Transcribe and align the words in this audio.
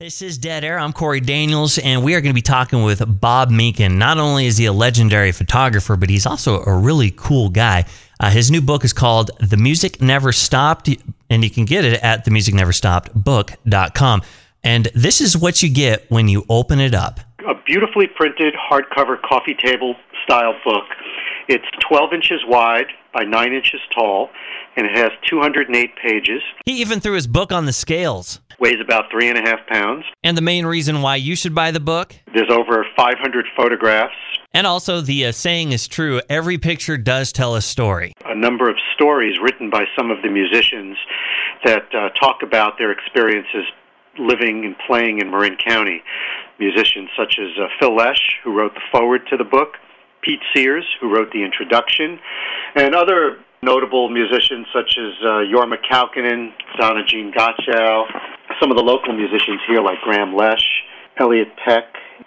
This 0.00 0.22
is 0.22 0.38
Dead 0.38 0.62
Air. 0.62 0.78
I'm 0.78 0.92
Corey 0.92 1.18
Daniels, 1.18 1.76
and 1.76 2.04
we 2.04 2.14
are 2.14 2.20
going 2.20 2.30
to 2.30 2.34
be 2.34 2.40
talking 2.40 2.84
with 2.84 3.02
Bob 3.20 3.50
Minkin. 3.50 3.96
Not 3.96 4.16
only 4.16 4.46
is 4.46 4.56
he 4.56 4.66
a 4.66 4.72
legendary 4.72 5.32
photographer, 5.32 5.96
but 5.96 6.08
he's 6.08 6.24
also 6.24 6.62
a 6.62 6.72
really 6.72 7.12
cool 7.16 7.48
guy. 7.48 7.84
Uh, 8.20 8.30
his 8.30 8.48
new 8.48 8.60
book 8.60 8.84
is 8.84 8.92
called 8.92 9.32
The 9.40 9.56
Music 9.56 10.00
Never 10.00 10.30
Stopped, 10.30 10.88
and 11.28 11.42
you 11.42 11.50
can 11.50 11.64
get 11.64 11.84
it 11.84 12.00
at 12.00 12.24
themusicneverstoppedbook.com. 12.24 14.22
And 14.62 14.88
this 14.94 15.20
is 15.20 15.36
what 15.36 15.64
you 15.64 15.68
get 15.68 16.08
when 16.12 16.28
you 16.28 16.44
open 16.48 16.78
it 16.78 16.94
up. 16.94 17.18
A 17.48 17.54
beautifully 17.66 18.06
printed 18.06 18.54
hardcover 18.54 19.20
coffee 19.20 19.56
table 19.60 19.96
style 20.22 20.54
book. 20.64 20.84
It's 21.48 21.66
12 21.88 22.12
inches 22.12 22.40
wide 22.46 22.86
by 23.12 23.24
9 23.24 23.52
inches 23.52 23.80
tall, 23.92 24.30
and 24.76 24.86
it 24.86 24.96
has 24.96 25.10
208 25.28 25.96
pages. 25.96 26.40
He 26.64 26.74
even 26.74 27.00
threw 27.00 27.14
his 27.14 27.26
book 27.26 27.50
on 27.50 27.66
the 27.66 27.72
scales. 27.72 28.38
Weighs 28.60 28.80
about 28.82 29.04
three 29.10 29.28
and 29.28 29.38
a 29.38 29.42
half 29.42 29.66
pounds. 29.68 30.04
And 30.24 30.36
the 30.36 30.42
main 30.42 30.66
reason 30.66 31.00
why 31.00 31.16
you 31.16 31.36
should 31.36 31.54
buy 31.54 31.70
the 31.70 31.80
book? 31.80 32.14
There's 32.34 32.50
over 32.50 32.84
500 32.96 33.46
photographs. 33.56 34.14
And 34.52 34.66
also, 34.66 35.00
the 35.00 35.26
uh, 35.26 35.32
saying 35.32 35.72
is 35.72 35.86
true 35.86 36.20
every 36.28 36.58
picture 36.58 36.96
does 36.96 37.32
tell 37.32 37.54
a 37.54 37.62
story. 37.62 38.12
A 38.24 38.34
number 38.34 38.68
of 38.68 38.76
stories 38.94 39.38
written 39.40 39.70
by 39.70 39.84
some 39.96 40.10
of 40.10 40.22
the 40.22 40.30
musicians 40.30 40.96
that 41.64 41.84
uh, 41.94 42.08
talk 42.20 42.42
about 42.42 42.78
their 42.78 42.90
experiences 42.90 43.64
living 44.18 44.64
and 44.64 44.74
playing 44.86 45.20
in 45.20 45.30
Marin 45.30 45.56
County. 45.56 46.02
Musicians 46.58 47.10
such 47.16 47.38
as 47.38 47.50
uh, 47.58 47.68
Phil 47.78 47.94
Lesh, 47.94 48.40
who 48.42 48.56
wrote 48.56 48.74
the 48.74 48.80
foreword 48.90 49.22
to 49.30 49.36
the 49.36 49.44
book, 49.44 49.74
Pete 50.22 50.40
Sears, 50.54 50.84
who 51.00 51.14
wrote 51.14 51.30
the 51.32 51.44
introduction, 51.44 52.18
and 52.74 52.94
other 52.94 53.38
notable 53.62 54.08
musicians 54.08 54.66
such 54.72 54.96
as 54.98 55.12
uh, 55.22 55.28
Jorma 55.46 55.76
Kaukonen, 55.90 56.52
Donna 56.78 57.04
Jean 57.04 57.32
Godchaux, 57.32 58.06
some 58.60 58.70
of 58.70 58.76
the 58.76 58.82
local 58.82 59.12
musicians 59.12 59.60
here 59.66 59.80
like 59.80 60.00
Graham 60.02 60.34
Lesh, 60.34 60.64
Elliot 61.18 61.48
Peck. 61.64 61.84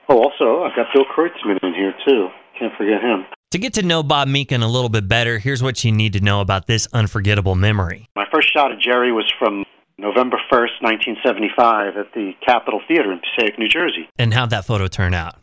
Oh, 0.10 0.18
also, 0.18 0.64
I've 0.64 0.76
got 0.76 0.88
Bill 0.94 1.06
Kreutzmann 1.06 1.60
in 1.64 1.74
here 1.74 1.94
too. 2.06 2.30
Can't 2.58 2.74
forget 2.78 3.02
him. 3.02 3.26
To 3.52 3.58
get 3.58 3.74
to 3.74 3.84
know 3.84 4.02
Bob 4.02 4.30
Minkin 4.30 4.64
a 4.64 4.68
little 4.68 4.90
bit 4.90 5.10
better, 5.10 5.38
here's 5.38 5.62
what 5.62 5.84
you 5.84 5.92
need 5.92 6.14
to 6.14 6.22
know 6.22 6.40
about 6.40 6.68
this 6.68 6.88
unforgettable 6.94 7.56
memory. 7.56 8.08
My 8.16 8.26
first 8.32 8.54
shot 8.54 8.72
at 8.72 8.80
Jerry 8.80 9.12
was 9.12 9.30
from 9.38 9.66
November 9.98 10.38
1st, 10.52 10.82
1975, 10.82 11.98
at 11.98 12.14
the 12.14 12.32
Capitol 12.46 12.82
Theater 12.88 13.12
in 13.12 13.20
Passaic, 13.20 13.60
New 13.60 13.68
Jersey. 13.68 14.08
And 14.18 14.34
how'd 14.34 14.52
that 14.52 14.66
photo 14.66 14.88
turn 14.88 15.14
out? 15.14 15.36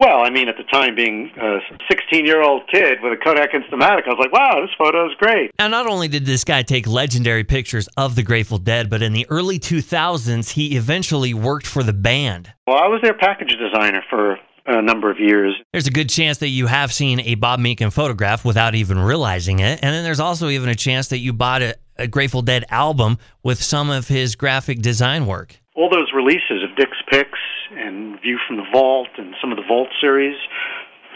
Well, 0.00 0.20
I 0.20 0.30
mean, 0.30 0.48
at 0.48 0.56
the 0.56 0.62
time, 0.62 0.94
being 0.94 1.32
a 1.40 1.58
16 1.90 2.24
year 2.24 2.40
old 2.40 2.62
kid 2.70 2.98
with 3.02 3.12
a 3.12 3.16
Kodak 3.16 3.50
Instamatic, 3.50 4.06
I 4.06 4.10
was 4.10 4.18
like, 4.20 4.32
wow, 4.32 4.60
this 4.60 4.70
photo 4.78 5.06
is 5.06 5.12
great. 5.18 5.50
Now, 5.58 5.66
not 5.66 5.88
only 5.88 6.06
did 6.06 6.24
this 6.24 6.44
guy 6.44 6.62
take 6.62 6.86
legendary 6.86 7.42
pictures 7.42 7.88
of 7.96 8.14
the 8.14 8.22
Grateful 8.22 8.58
Dead, 8.58 8.88
but 8.88 9.02
in 9.02 9.12
the 9.12 9.26
early 9.28 9.58
2000s, 9.58 10.50
he 10.50 10.76
eventually 10.76 11.34
worked 11.34 11.66
for 11.66 11.82
the 11.82 11.92
band. 11.92 12.52
Well, 12.68 12.76
I 12.76 12.86
was 12.86 13.00
their 13.02 13.14
package 13.14 13.56
designer 13.58 14.04
for 14.08 14.36
a 14.66 14.80
number 14.82 15.10
of 15.10 15.18
years. 15.18 15.56
There's 15.72 15.88
a 15.88 15.90
good 15.92 16.10
chance 16.10 16.38
that 16.38 16.48
you 16.48 16.68
have 16.68 16.92
seen 16.92 17.18
a 17.20 17.34
Bob 17.34 17.58
Minkin 17.58 17.92
photograph 17.92 18.44
without 18.44 18.76
even 18.76 19.00
realizing 19.00 19.58
it. 19.58 19.80
And 19.82 19.94
then 19.94 20.04
there's 20.04 20.20
also 20.20 20.48
even 20.48 20.68
a 20.68 20.74
chance 20.76 21.08
that 21.08 21.18
you 21.18 21.32
bought 21.32 21.62
a, 21.62 21.74
a 21.96 22.06
Grateful 22.06 22.42
Dead 22.42 22.64
album 22.68 23.18
with 23.42 23.60
some 23.60 23.90
of 23.90 24.06
his 24.06 24.36
graphic 24.36 24.80
design 24.80 25.26
work. 25.26 25.58
All 25.78 25.88
those 25.88 26.10
releases 26.12 26.64
of 26.64 26.76
Dick's 26.76 26.98
Picks 27.08 27.38
and 27.70 28.20
View 28.20 28.36
from 28.48 28.56
the 28.56 28.64
Vault 28.72 29.06
and 29.16 29.36
some 29.40 29.52
of 29.52 29.56
the 29.56 29.62
Vault 29.62 29.86
series, 30.00 30.36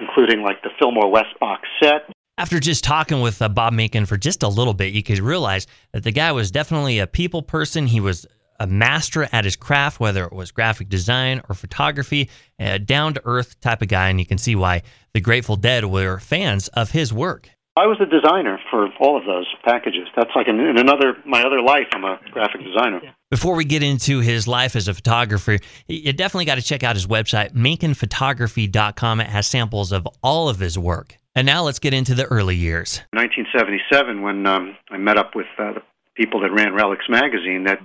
including 0.01 0.43
like 0.43 0.63
the 0.63 0.71
Fillmore 0.79 1.11
West 1.11 1.35
box 1.41 1.69
set. 1.83 2.09
After 2.39 2.61
just 2.61 2.85
talking 2.85 3.21
with 3.23 3.43
uh, 3.43 3.49
Bob 3.49 3.73
Minkin 3.73 4.07
for 4.07 4.17
just 4.17 4.45
a 4.45 4.49
little 4.49 4.73
bit, 4.73 4.93
you 4.93 5.03
could 5.03 5.19
realize 5.19 5.67
that 5.93 6.05
the 6.05 6.13
guy 6.13 6.31
was 6.31 6.53
definitely 6.53 7.01
a 7.01 7.09
people 7.09 7.43
person. 7.43 7.89
He 7.89 7.99
was 7.99 8.25
a 8.61 8.69
master 8.69 9.29
at 9.33 9.45
his 9.45 9.57
craft, 9.57 9.99
whether 9.99 10.25
it 10.25 10.33
was 10.33 10.53
graphic 10.53 10.89
design 10.89 11.43
or 11.49 11.57
photography, 11.57 12.31
a 12.61 12.79
down 12.79 13.15
to 13.15 13.23
earth 13.25 13.59
type 13.59 13.83
of 13.83 13.89
guy. 13.89 14.11
And 14.11 14.21
you 14.21 14.27
can 14.27 14.39
see 14.39 14.55
why 14.55 14.83
the 15.13 15.21
Grateful 15.21 15.57
Dead 15.57 15.87
were 15.87 16.21
fans 16.21 16.69
of 16.69 16.93
his 16.93 17.13
work. 17.13 17.51
I 17.75 17.87
was 17.87 17.97
a 18.03 18.07
designer 18.07 18.59
for 18.71 18.89
all 19.01 19.17
of 19.17 19.25
those 19.25 19.47
packages. 19.65 20.07
That's 20.15 20.31
like 20.37 20.47
in, 20.47 20.61
in 20.61 20.77
another 20.79 21.17
my 21.25 21.43
other 21.43 21.63
life. 21.63 21.87
I'm 21.95 22.05
a 22.05 22.19
graphic 22.31 22.61
designer. 22.63 23.01
Before 23.31 23.57
we 23.57 23.65
get 23.65 23.83
into 23.83 24.21
his 24.21 24.47
life 24.47 24.77
as 24.77 24.89
a 24.89 24.95
photographer, 24.95 25.57
you 25.87 26.13
definitely 26.13 26.45
got 26.45 26.57
to 26.57 26.63
check 26.63 26.83
out 26.83 26.97
his 26.97 27.07
website, 27.07 27.55
MinkinPhotography.com. 27.55 29.21
It 29.21 29.27
has 29.29 29.47
samples 29.47 29.91
of 29.91 30.07
all 30.23 30.51
of 30.51 30.59
his 30.59 30.79
work. 30.79 31.17
And 31.35 31.47
now 31.47 31.63
let's 31.63 31.79
get 31.79 31.95
into 31.95 32.15
the 32.15 32.27
early 32.27 32.57
years. 32.57 33.01
1977, 33.15 34.21
when 34.21 34.47
um, 34.47 34.77
I 34.91 34.99
met 34.99 35.17
up 35.17 35.35
with 35.35 35.47
uh, 35.59 35.73
the 35.73 35.83
people 36.15 36.41
that 36.43 36.53
ran 36.53 36.73
Relix 36.73 37.09
magazine, 37.09 37.65
that 37.65 37.79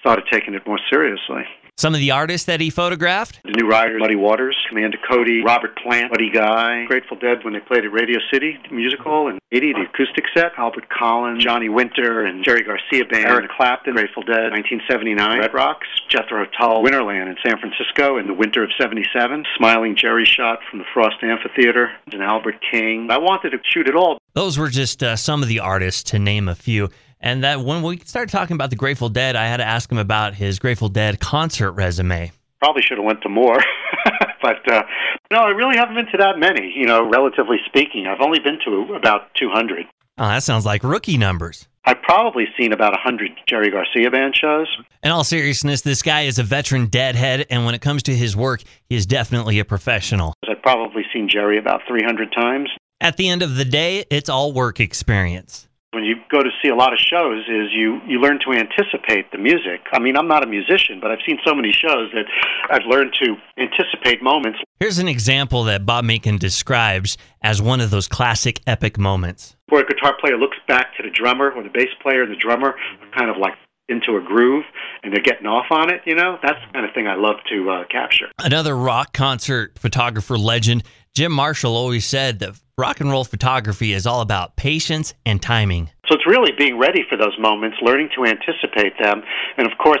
started 0.00 0.24
taking 0.32 0.54
it 0.54 0.66
more 0.66 0.80
seriously. 0.90 1.44
Some 1.82 1.94
of 1.94 1.98
the 1.98 2.12
artists 2.12 2.46
that 2.46 2.60
he 2.60 2.70
photographed? 2.70 3.40
The 3.42 3.60
New 3.60 3.68
Riders, 3.68 3.98
Muddy 3.98 4.14
Waters, 4.14 4.56
Commander 4.68 4.98
Cody, 5.10 5.42
Robert 5.42 5.76
Plant, 5.82 6.12
Buddy 6.12 6.30
Guy, 6.30 6.84
Grateful 6.84 7.16
Dead 7.16 7.42
when 7.42 7.54
they 7.54 7.58
played 7.58 7.84
at 7.84 7.90
Radio 7.90 8.20
City 8.32 8.56
musical 8.70 9.26
and 9.26 9.40
80, 9.50 9.72
the 9.72 9.80
acoustic 9.92 10.26
set, 10.32 10.52
Albert 10.56 10.88
Collins, 10.88 11.42
Johnny 11.42 11.68
Winter, 11.68 12.24
and 12.24 12.44
Jerry 12.44 12.62
Garcia 12.62 13.04
Band, 13.04 13.26
Eric 13.26 13.50
Clapton, 13.50 13.94
Grateful 13.94 14.22
Dead, 14.22 14.52
1979, 14.52 15.40
Red 15.40 15.52
Rocks, 15.52 15.88
Jethro 16.08 16.46
Tull, 16.56 16.84
Winterland 16.84 17.26
in 17.28 17.36
San 17.44 17.58
Francisco 17.58 18.16
in 18.16 18.28
the 18.28 18.32
winter 18.32 18.62
of 18.62 18.70
77, 18.78 19.44
Smiling 19.56 19.96
Jerry 19.96 20.24
shot 20.24 20.60
from 20.70 20.78
the 20.78 20.84
Frost 20.94 21.16
Amphitheater, 21.20 21.90
and 22.12 22.22
Albert 22.22 22.62
King. 22.70 23.10
I 23.10 23.18
wanted 23.18 23.50
to 23.50 23.58
shoot 23.64 23.88
it 23.88 23.96
all. 23.96 24.18
Those 24.34 24.56
were 24.56 24.70
just 24.70 25.02
uh, 25.02 25.16
some 25.16 25.42
of 25.42 25.48
the 25.48 25.58
artists, 25.58 26.04
to 26.12 26.20
name 26.20 26.48
a 26.48 26.54
few. 26.54 26.90
And 27.22 27.44
that 27.44 27.60
when 27.60 27.82
we 27.82 27.98
started 28.04 28.32
talking 28.32 28.54
about 28.54 28.70
the 28.70 28.76
Grateful 28.76 29.08
Dead, 29.08 29.36
I 29.36 29.46
had 29.46 29.58
to 29.58 29.64
ask 29.64 29.90
him 29.90 29.98
about 29.98 30.34
his 30.34 30.58
Grateful 30.58 30.88
Dead 30.88 31.20
concert 31.20 31.72
resume. 31.72 32.32
Probably 32.60 32.82
should 32.82 32.98
have 32.98 33.04
went 33.04 33.22
to 33.22 33.28
more, 33.28 33.58
but 34.42 34.70
uh, 34.70 34.82
no, 35.30 35.38
I 35.38 35.50
really 35.50 35.76
haven't 35.76 35.94
been 35.94 36.06
to 36.06 36.18
that 36.18 36.38
many. 36.38 36.72
You 36.76 36.86
know, 36.86 37.08
relatively 37.08 37.58
speaking, 37.66 38.06
I've 38.06 38.20
only 38.20 38.40
been 38.40 38.58
to 38.64 38.94
about 38.94 39.34
200. 39.34 39.86
Oh, 40.18 40.28
that 40.28 40.42
sounds 40.42 40.66
like 40.66 40.84
rookie 40.84 41.16
numbers. 41.16 41.68
I've 41.84 42.02
probably 42.02 42.46
seen 42.58 42.72
about 42.72 42.92
100 42.92 43.32
Jerry 43.48 43.70
Garcia 43.70 44.10
band 44.10 44.36
shows. 44.36 44.68
In 45.02 45.10
all 45.10 45.24
seriousness, 45.24 45.80
this 45.80 46.02
guy 46.02 46.22
is 46.22 46.38
a 46.38 46.44
veteran 46.44 46.86
deadhead, 46.86 47.46
and 47.50 47.64
when 47.64 47.74
it 47.74 47.80
comes 47.80 48.04
to 48.04 48.14
his 48.14 48.36
work, 48.36 48.62
he 48.88 48.94
is 48.94 49.06
definitely 49.06 49.58
a 49.58 49.64
professional. 49.64 50.34
I've 50.48 50.62
probably 50.62 51.02
seen 51.12 51.28
Jerry 51.28 51.58
about 51.58 51.80
300 51.88 52.32
times. 52.32 52.70
At 53.00 53.16
the 53.16 53.28
end 53.28 53.42
of 53.42 53.56
the 53.56 53.64
day, 53.64 54.04
it's 54.10 54.28
all 54.28 54.52
work 54.52 54.78
experience 54.78 55.66
when 55.92 56.04
you 56.04 56.16
go 56.30 56.42
to 56.42 56.48
see 56.62 56.70
a 56.70 56.74
lot 56.74 56.92
of 56.92 56.98
shows 56.98 57.44
is 57.48 57.68
you 57.70 58.00
you 58.06 58.18
learn 58.18 58.38
to 58.46 58.52
anticipate 58.52 59.30
the 59.30 59.38
music. 59.38 59.80
I 59.92 59.98
mean, 59.98 60.16
I'm 60.16 60.26
not 60.26 60.42
a 60.42 60.46
musician, 60.46 61.00
but 61.00 61.10
I've 61.10 61.20
seen 61.26 61.38
so 61.44 61.54
many 61.54 61.70
shows 61.70 62.10
that 62.14 62.24
I've 62.70 62.86
learned 62.88 63.12
to 63.22 63.36
anticipate 63.58 64.22
moments. 64.22 64.58
Here's 64.80 64.98
an 64.98 65.08
example 65.08 65.64
that 65.64 65.84
Bob 65.84 66.04
Minkin 66.04 66.38
describes 66.38 67.18
as 67.42 67.60
one 67.60 67.80
of 67.80 67.90
those 67.90 68.08
classic 68.08 68.60
epic 68.66 68.98
moments. 68.98 69.54
Where 69.68 69.82
a 69.82 69.86
guitar 69.86 70.16
player 70.18 70.38
looks 70.38 70.56
back 70.66 70.96
to 70.96 71.02
the 71.02 71.10
drummer, 71.10 71.50
or 71.50 71.62
the 71.62 71.68
bass 71.68 71.90
player 72.02 72.22
and 72.22 72.32
the 72.32 72.36
drummer 72.36 72.74
kind 73.14 73.30
of 73.30 73.36
like 73.36 73.54
into 73.88 74.16
a 74.16 74.20
groove 74.22 74.64
and 75.02 75.12
they're 75.12 75.22
getting 75.22 75.46
off 75.46 75.66
on 75.70 75.92
it, 75.92 76.00
you 76.06 76.14
know? 76.14 76.38
That's 76.42 76.58
the 76.66 76.72
kind 76.72 76.86
of 76.86 76.94
thing 76.94 77.06
I 77.06 77.16
love 77.16 77.36
to 77.50 77.70
uh, 77.70 77.84
capture. 77.90 78.26
Another 78.38 78.76
rock 78.76 79.12
concert 79.12 79.78
photographer 79.78 80.38
legend, 80.38 80.84
Jim 81.14 81.32
Marshall, 81.32 81.76
always 81.76 82.06
said 82.06 82.38
that 82.38 82.58
rock 82.78 83.00
and 83.00 83.10
roll 83.10 83.24
photography 83.24 83.92
is 83.92 84.06
all 84.06 84.20
about 84.20 84.56
patience 84.56 85.14
and 85.26 85.42
timing. 85.42 85.90
So 86.08 86.14
it's 86.14 86.26
really 86.26 86.52
being 86.56 86.78
ready 86.78 87.04
for 87.08 87.16
those 87.16 87.36
moments, 87.38 87.76
learning 87.82 88.10
to 88.16 88.24
anticipate 88.24 88.94
them, 89.00 89.22
and 89.56 89.70
of 89.70 89.76
course, 89.78 90.00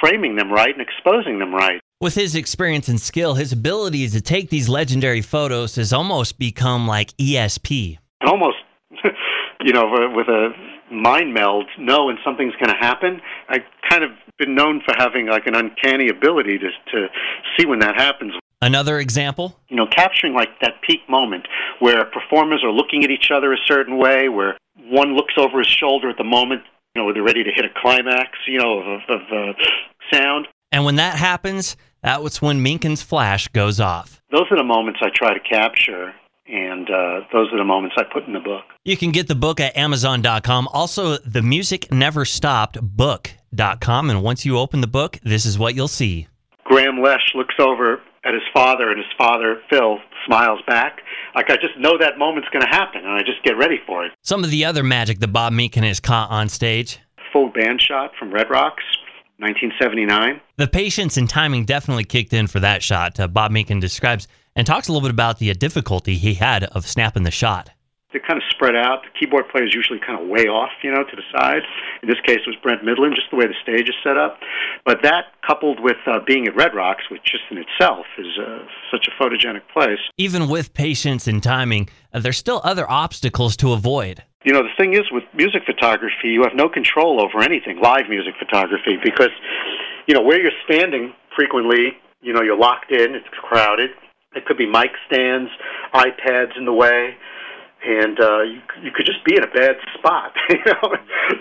framing 0.00 0.36
them 0.36 0.52
right 0.52 0.70
and 0.70 0.80
exposing 0.80 1.38
them 1.38 1.54
right. 1.54 1.80
With 2.00 2.14
his 2.14 2.34
experience 2.34 2.88
and 2.88 3.00
skill, 3.00 3.34
his 3.34 3.52
ability 3.52 4.08
to 4.08 4.20
take 4.20 4.50
these 4.50 4.68
legendary 4.68 5.22
photos 5.22 5.76
has 5.76 5.92
almost 5.92 6.38
become 6.38 6.86
like 6.86 7.16
ESP. 7.16 7.98
Almost, 8.26 8.58
you 9.62 9.72
know, 9.72 9.90
with 10.14 10.28
a 10.28 10.50
mind 10.92 11.32
meld, 11.32 11.64
know 11.78 12.06
when 12.06 12.18
something's 12.24 12.54
going 12.54 12.70
to 12.70 12.78
happen. 12.78 13.20
I 13.48 13.58
kind 13.88 14.04
of 14.04 14.10
been 14.38 14.54
known 14.54 14.82
for 14.84 14.94
having 14.98 15.26
like 15.26 15.46
an 15.46 15.54
uncanny 15.54 16.08
ability 16.08 16.58
to 16.58 16.68
to 16.92 17.06
see 17.56 17.66
when 17.66 17.78
that 17.78 17.96
happens. 17.96 18.34
Another 18.62 18.98
example? 18.98 19.58
You 19.68 19.76
know, 19.76 19.86
capturing 19.86 20.34
like 20.34 20.48
that 20.60 20.80
peak 20.86 21.00
moment 21.08 21.46
where 21.78 22.04
performers 22.06 22.64
are 22.64 22.72
looking 22.72 23.04
at 23.04 23.10
each 23.10 23.30
other 23.30 23.52
a 23.52 23.58
certain 23.66 23.98
way, 23.98 24.28
where 24.28 24.56
one 24.84 25.14
looks 25.14 25.34
over 25.36 25.58
his 25.58 25.68
shoulder 25.68 26.08
at 26.08 26.16
the 26.16 26.24
moment, 26.24 26.62
you 26.94 27.02
know, 27.02 27.12
they're 27.12 27.22
ready 27.22 27.44
to 27.44 27.50
hit 27.54 27.64
a 27.64 27.80
climax, 27.80 28.30
you 28.46 28.58
know, 28.58 28.78
of, 28.78 29.00
of 29.08 29.20
uh, 29.30 29.52
sound. 30.12 30.48
And 30.72 30.84
when 30.84 30.96
that 30.96 31.16
happens, 31.16 31.76
that's 32.02 32.40
when 32.40 32.62
Minkin's 32.62 33.02
flash 33.02 33.48
goes 33.48 33.80
off. 33.80 34.20
Those 34.30 34.46
are 34.50 34.56
the 34.56 34.64
moments 34.64 35.00
I 35.02 35.10
try 35.14 35.34
to 35.34 35.40
capture, 35.40 36.14
and 36.46 36.88
uh, 36.88 37.20
those 37.32 37.52
are 37.52 37.58
the 37.58 37.64
moments 37.64 37.96
I 37.98 38.02
put 38.10 38.26
in 38.26 38.32
the 38.32 38.40
book. 38.40 38.64
You 38.84 38.96
can 38.96 39.12
get 39.12 39.28
the 39.28 39.34
book 39.34 39.60
at 39.60 39.76
Amazon.com. 39.76 40.68
Also, 40.72 41.18
the 41.18 41.42
Music 41.42 41.92
Never 41.92 42.24
Stopped 42.24 42.80
book.com. 42.80 44.10
And 44.10 44.22
once 44.22 44.44
you 44.44 44.58
open 44.58 44.80
the 44.80 44.86
book, 44.86 45.18
this 45.22 45.44
is 45.44 45.58
what 45.58 45.74
you'll 45.74 45.88
see. 45.88 46.28
Graham 46.64 47.00
Lesh 47.00 47.32
looks 47.34 47.54
over 47.60 48.00
at 48.26 48.34
his 48.34 48.42
father, 48.52 48.90
and 48.90 48.98
his 48.98 49.12
father, 49.16 49.60
Phil, 49.70 49.98
smiles 50.26 50.60
back. 50.66 51.00
Like, 51.34 51.50
I 51.50 51.56
just 51.56 51.78
know 51.78 51.96
that 51.98 52.18
moment's 52.18 52.48
going 52.50 52.64
to 52.64 52.68
happen, 52.68 53.02
and 53.02 53.12
I 53.12 53.20
just 53.20 53.42
get 53.44 53.56
ready 53.56 53.78
for 53.86 54.04
it. 54.04 54.12
Some 54.22 54.42
of 54.42 54.50
the 54.50 54.64
other 54.64 54.82
magic 54.82 55.20
that 55.20 55.28
Bob 55.28 55.52
Minkin 55.52 55.84
has 55.84 56.00
caught 56.00 56.30
on 56.30 56.48
stage. 56.48 56.98
Full 57.32 57.50
band 57.50 57.80
shot 57.80 58.12
from 58.18 58.32
Red 58.32 58.50
Rocks, 58.50 58.82
1979. 59.38 60.40
The 60.56 60.66
patience 60.66 61.16
and 61.16 61.28
timing 61.28 61.64
definitely 61.64 62.04
kicked 62.04 62.32
in 62.32 62.46
for 62.46 62.60
that 62.60 62.82
shot. 62.82 63.20
Uh, 63.20 63.28
Bob 63.28 63.52
Minkin 63.52 63.80
describes 63.80 64.26
and 64.54 64.66
talks 64.66 64.88
a 64.88 64.92
little 64.92 65.06
bit 65.06 65.12
about 65.12 65.38
the 65.38 65.52
difficulty 65.52 66.16
he 66.16 66.34
had 66.34 66.64
of 66.64 66.86
snapping 66.86 67.22
the 67.22 67.30
shot. 67.30 67.70
They're 68.16 68.24
kind 68.26 68.40
of 68.40 68.48
spread 68.48 68.74
out. 68.74 69.02
The 69.02 69.12
keyboard 69.20 69.50
player 69.50 69.66
is 69.66 69.74
usually 69.74 70.00
kind 70.00 70.18
of 70.18 70.26
way 70.26 70.46
off, 70.48 70.70
you 70.82 70.90
know, 70.90 71.04
to 71.04 71.16
the 71.16 71.22
side. 71.36 71.60
In 72.02 72.08
this 72.08 72.16
case, 72.24 72.40
it 72.40 72.48
was 72.48 72.56
Brent 72.62 72.80
Mydland, 72.80 73.14
just 73.14 73.28
the 73.30 73.36
way 73.36 73.44
the 73.46 73.52
stage 73.62 73.90
is 73.90 73.94
set 74.02 74.16
up. 74.16 74.40
But 74.86 75.02
that, 75.02 75.36
coupled 75.46 75.80
with 75.80 75.98
uh, 76.06 76.20
being 76.26 76.46
at 76.46 76.56
Red 76.56 76.74
Rocks, 76.74 77.10
which 77.10 77.20
just 77.24 77.44
in 77.50 77.58
itself 77.58 78.06
is 78.16 78.38
uh, 78.40 78.64
such 78.90 79.06
a 79.06 79.22
photogenic 79.22 79.68
place. 79.70 79.98
Even 80.16 80.48
with 80.48 80.72
patience 80.72 81.28
and 81.28 81.42
timing, 81.42 81.90
uh, 82.14 82.20
there's 82.20 82.38
still 82.38 82.62
other 82.64 82.90
obstacles 82.90 83.54
to 83.58 83.74
avoid. 83.74 84.22
You 84.44 84.54
know, 84.54 84.62
the 84.62 84.72
thing 84.78 84.94
is 84.94 85.02
with 85.12 85.24
music 85.34 85.64
photography, 85.66 86.28
you 86.28 86.42
have 86.44 86.54
no 86.54 86.70
control 86.70 87.22
over 87.22 87.44
anything, 87.44 87.80
live 87.82 88.08
music 88.08 88.32
photography, 88.38 88.96
because, 89.04 89.34
you 90.06 90.14
know, 90.14 90.22
where 90.22 90.40
you're 90.40 90.56
standing 90.64 91.12
frequently, 91.36 91.98
you 92.22 92.32
know, 92.32 92.40
you're 92.40 92.56
locked 92.58 92.92
in, 92.92 93.14
it's 93.14 93.28
crowded. 93.42 93.90
It 94.34 94.46
could 94.46 94.56
be 94.56 94.64
mic 94.66 94.92
stands, 95.06 95.50
iPads 95.92 96.56
in 96.56 96.64
the 96.64 96.72
way, 96.72 97.14
and 97.86 98.18
uh, 98.18 98.42
you, 98.42 98.60
you 98.82 98.90
could 98.90 99.06
just 99.06 99.24
be 99.24 99.36
in 99.36 99.44
a 99.44 99.46
bad 99.46 99.76
spot. 99.96 100.32
you 100.50 100.58
know, 100.66 100.96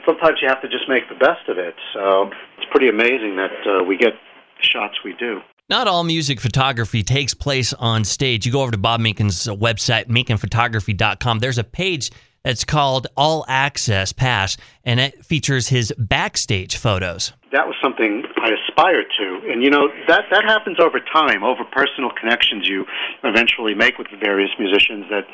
sometimes 0.06 0.40
you 0.42 0.48
have 0.48 0.62
to 0.62 0.70
just 0.70 0.88
make 0.88 1.10
the 1.10 1.16
best 1.16 1.50
of 1.50 1.58
it. 1.58 1.76
So 1.94 2.30
it's 2.58 2.68
pretty 2.72 2.88
amazing 2.88 3.36
that 3.38 3.56
uh, 3.68 3.84
we 3.84 3.98
get 3.98 4.14
the 4.14 4.68
shots 4.68 4.96
we 5.04 5.14
do. 5.20 5.42
Not 5.68 5.88
all 5.88 6.04
music 6.04 6.40
photography 6.40 7.02
takes 7.02 7.34
place 7.34 7.74
on 7.74 8.04
stage. 8.04 8.46
You 8.46 8.52
go 8.52 8.62
over 8.62 8.72
to 8.72 8.78
Bob 8.78 9.00
Minkin's 9.00 9.48
website, 9.48 10.06
minkinphotography.com. 10.06 11.40
There's 11.40 11.58
a 11.58 11.64
page 11.64 12.12
that's 12.46 12.64
called 12.64 13.08
All 13.18 13.44
Access 13.48 14.14
Pass, 14.14 14.56
and 14.84 15.00
it 15.00 15.26
features 15.26 15.68
his 15.68 15.92
backstage 15.98 16.78
photos. 16.78 17.34
That 17.52 17.66
was 17.66 17.76
something 17.82 18.24
I 18.38 18.52
aspired 18.54 19.08
to, 19.18 19.50
and 19.50 19.64
you 19.64 19.72
know 19.72 19.88
that 20.08 20.26
that 20.30 20.44
happens 20.44 20.78
over 20.80 21.00
time, 21.00 21.44
over 21.44 21.64
personal 21.64 22.12
connections 22.12 22.68
you 22.68 22.86
eventually 23.24 23.74
make 23.74 23.98
with 23.98 24.08
the 24.12 24.18
various 24.18 24.52
musicians. 24.60 25.06
That 25.10 25.26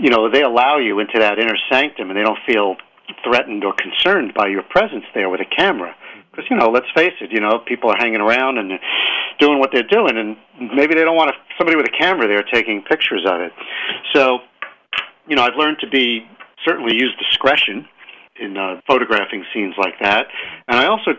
you 0.00 0.10
know 0.10 0.30
they 0.30 0.42
allow 0.42 0.78
you 0.78 0.98
into 0.98 1.18
that 1.18 1.38
inner 1.38 1.56
sanctum, 1.70 2.10
and 2.10 2.18
they 2.18 2.22
don't 2.22 2.38
feel 2.46 2.76
threatened 3.24 3.64
or 3.64 3.74
concerned 3.74 4.32
by 4.34 4.48
your 4.48 4.62
presence 4.62 5.04
there 5.14 5.28
with 5.28 5.40
a 5.40 5.56
camera. 5.56 5.94
Because 6.30 6.46
you 6.48 6.56
know, 6.56 6.70
let's 6.70 6.86
face 6.94 7.14
it, 7.20 7.32
you 7.32 7.40
know, 7.40 7.58
people 7.58 7.90
are 7.90 7.96
hanging 7.98 8.20
around 8.20 8.58
and 8.58 8.78
doing 9.38 9.58
what 9.58 9.70
they're 9.72 9.82
doing, 9.82 10.16
and 10.16 10.36
maybe 10.74 10.94
they 10.94 11.04
don't 11.04 11.16
want 11.16 11.34
somebody 11.58 11.76
with 11.76 11.86
a 11.86 11.96
camera 11.98 12.28
there 12.28 12.42
taking 12.42 12.82
pictures 12.82 13.24
of 13.26 13.40
it. 13.40 13.52
So 14.14 14.38
you 15.26 15.36
know, 15.36 15.42
I've 15.42 15.56
learned 15.56 15.78
to 15.80 15.88
be 15.88 16.26
certainly 16.64 16.94
use 16.94 17.14
discretion 17.18 17.86
in 18.40 18.56
uh, 18.56 18.80
photographing 18.86 19.44
scenes 19.52 19.74
like 19.78 19.94
that, 20.00 20.26
and 20.68 20.78
I 20.78 20.86
also 20.86 21.12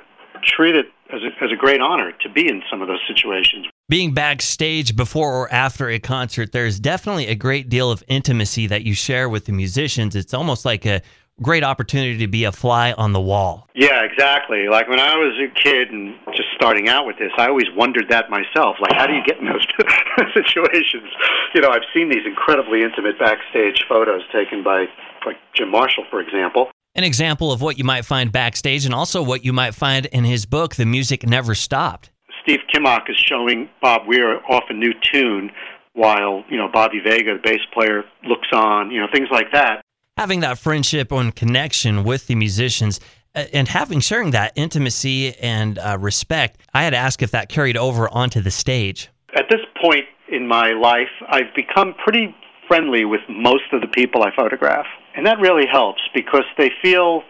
treat 0.43 0.75
it 0.75 0.87
as 1.13 1.21
a, 1.21 1.43
as 1.43 1.51
a 1.51 1.55
great 1.55 1.81
honor 1.81 2.11
to 2.21 2.29
be 2.29 2.47
in 2.47 2.61
some 2.69 2.81
of 2.81 2.87
those 2.87 3.01
situations. 3.07 3.67
Being 3.89 4.13
backstage 4.13 4.95
before 4.95 5.33
or 5.33 5.51
after 5.51 5.89
a 5.89 5.99
concert, 5.99 6.53
there's 6.53 6.79
definitely 6.79 7.27
a 7.27 7.35
great 7.35 7.67
deal 7.67 7.91
of 7.91 8.03
intimacy 8.07 8.67
that 8.67 8.83
you 8.83 8.93
share 8.93 9.27
with 9.27 9.45
the 9.45 9.51
musicians. 9.51 10.15
It's 10.15 10.33
almost 10.33 10.63
like 10.63 10.85
a 10.85 11.01
great 11.41 11.63
opportunity 11.63 12.17
to 12.19 12.27
be 12.27 12.43
a 12.43 12.51
fly 12.51 12.93
on 12.93 13.13
the 13.13 13.19
wall. 13.19 13.67
Yeah, 13.73 14.03
exactly. 14.03 14.67
Like 14.69 14.87
when 14.87 14.99
I 14.99 15.15
was 15.17 15.33
a 15.39 15.53
kid 15.59 15.89
and 15.89 16.15
just 16.35 16.49
starting 16.55 16.87
out 16.87 17.05
with 17.05 17.17
this, 17.17 17.31
I 17.37 17.47
always 17.47 17.67
wondered 17.75 18.09
that 18.09 18.29
myself. 18.29 18.77
Like, 18.79 18.93
how 18.95 19.07
do 19.07 19.13
you 19.13 19.23
get 19.25 19.39
in 19.39 19.45
those 19.45 19.65
situations? 20.33 21.09
You 21.53 21.61
know, 21.61 21.69
I've 21.69 21.87
seen 21.93 22.09
these 22.09 22.25
incredibly 22.25 22.83
intimate 22.83 23.19
backstage 23.19 23.83
photos 23.89 24.21
taken 24.31 24.63
by, 24.63 24.85
like 25.25 25.37
Jim 25.55 25.71
Marshall, 25.71 26.05
for 26.09 26.21
example. 26.21 26.69
An 26.93 27.03
example 27.03 27.51
of 27.51 27.61
what 27.61 27.77
you 27.77 27.85
might 27.85 28.05
find 28.05 28.31
backstage 28.31 28.85
and 28.85 28.93
also 28.93 29.23
what 29.23 29.45
you 29.45 29.53
might 29.53 29.73
find 29.73 30.05
in 30.07 30.25
his 30.25 30.45
book, 30.45 30.75
The 30.75 30.85
Music 30.85 31.25
Never 31.25 31.55
Stopped. 31.55 32.10
Steve 32.43 32.59
Kimock 32.73 33.09
is 33.09 33.17
showing 33.17 33.69
Bob 33.81 34.07
Weir 34.07 34.39
off 34.49 34.63
a 34.69 34.73
new 34.73 34.93
tune 35.11 35.51
while, 35.93 36.43
you 36.49 36.57
know, 36.57 36.69
Bobby 36.71 36.99
Vega, 37.03 37.33
the 37.35 37.41
bass 37.43 37.61
player, 37.73 38.03
looks 38.23 38.47
on, 38.53 38.91
you 38.91 38.99
know, 38.99 39.07
things 39.11 39.27
like 39.31 39.51
that 39.51 39.83
having 40.21 40.41
that 40.41 40.59
friendship 40.59 41.11
and 41.11 41.35
connection 41.35 42.03
with 42.03 42.27
the 42.27 42.35
musicians 42.35 42.99
uh, 43.33 43.43
and 43.53 43.67
having 43.67 43.99
sharing 43.99 44.29
that 44.29 44.51
intimacy 44.55 45.35
and 45.37 45.79
uh, 45.79 45.97
respect, 45.99 46.61
I 46.73 46.83
had 46.83 46.91
to 46.91 46.97
ask 46.97 47.21
if 47.21 47.31
that 47.31 47.49
carried 47.49 47.75
over 47.75 48.07
onto 48.09 48.39
the 48.39 48.51
stage. 48.51 49.09
At 49.35 49.45
this 49.49 49.61
point 49.81 50.05
in 50.29 50.47
my 50.47 50.73
life, 50.73 51.09
I've 51.27 51.53
become 51.55 51.95
pretty 52.03 52.35
friendly 52.67 53.03
with 53.05 53.21
most 53.29 53.63
of 53.73 53.81
the 53.81 53.87
people 53.87 54.21
I 54.21 54.29
photograph. 54.35 54.85
And 55.15 55.25
that 55.25 55.39
really 55.39 55.65
helps 55.69 56.01
because 56.13 56.45
they 56.57 56.71
feel, 56.83 57.23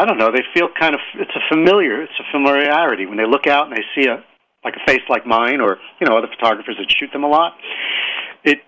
I 0.00 0.04
don't 0.06 0.18
know, 0.18 0.30
they 0.32 0.44
feel 0.54 0.68
kind 0.78 0.94
of, 0.94 1.00
it's 1.14 1.36
a 1.36 1.44
familiar, 1.54 2.02
it's 2.02 2.18
a 2.18 2.24
familiarity. 2.32 3.06
When 3.06 3.18
they 3.18 3.26
look 3.26 3.46
out 3.46 3.68
and 3.68 3.76
they 3.76 3.84
see 3.94 4.08
a, 4.08 4.24
like 4.64 4.74
a 4.76 4.84
face 4.86 5.04
like 5.08 5.26
mine 5.26 5.60
or, 5.60 5.78
you 6.00 6.06
know, 6.06 6.16
other 6.16 6.28
photographers 6.28 6.76
that 6.78 6.90
shoot 6.90 7.10
them 7.12 7.24
a 7.24 7.28
lot, 7.28 7.52
it 8.44 8.58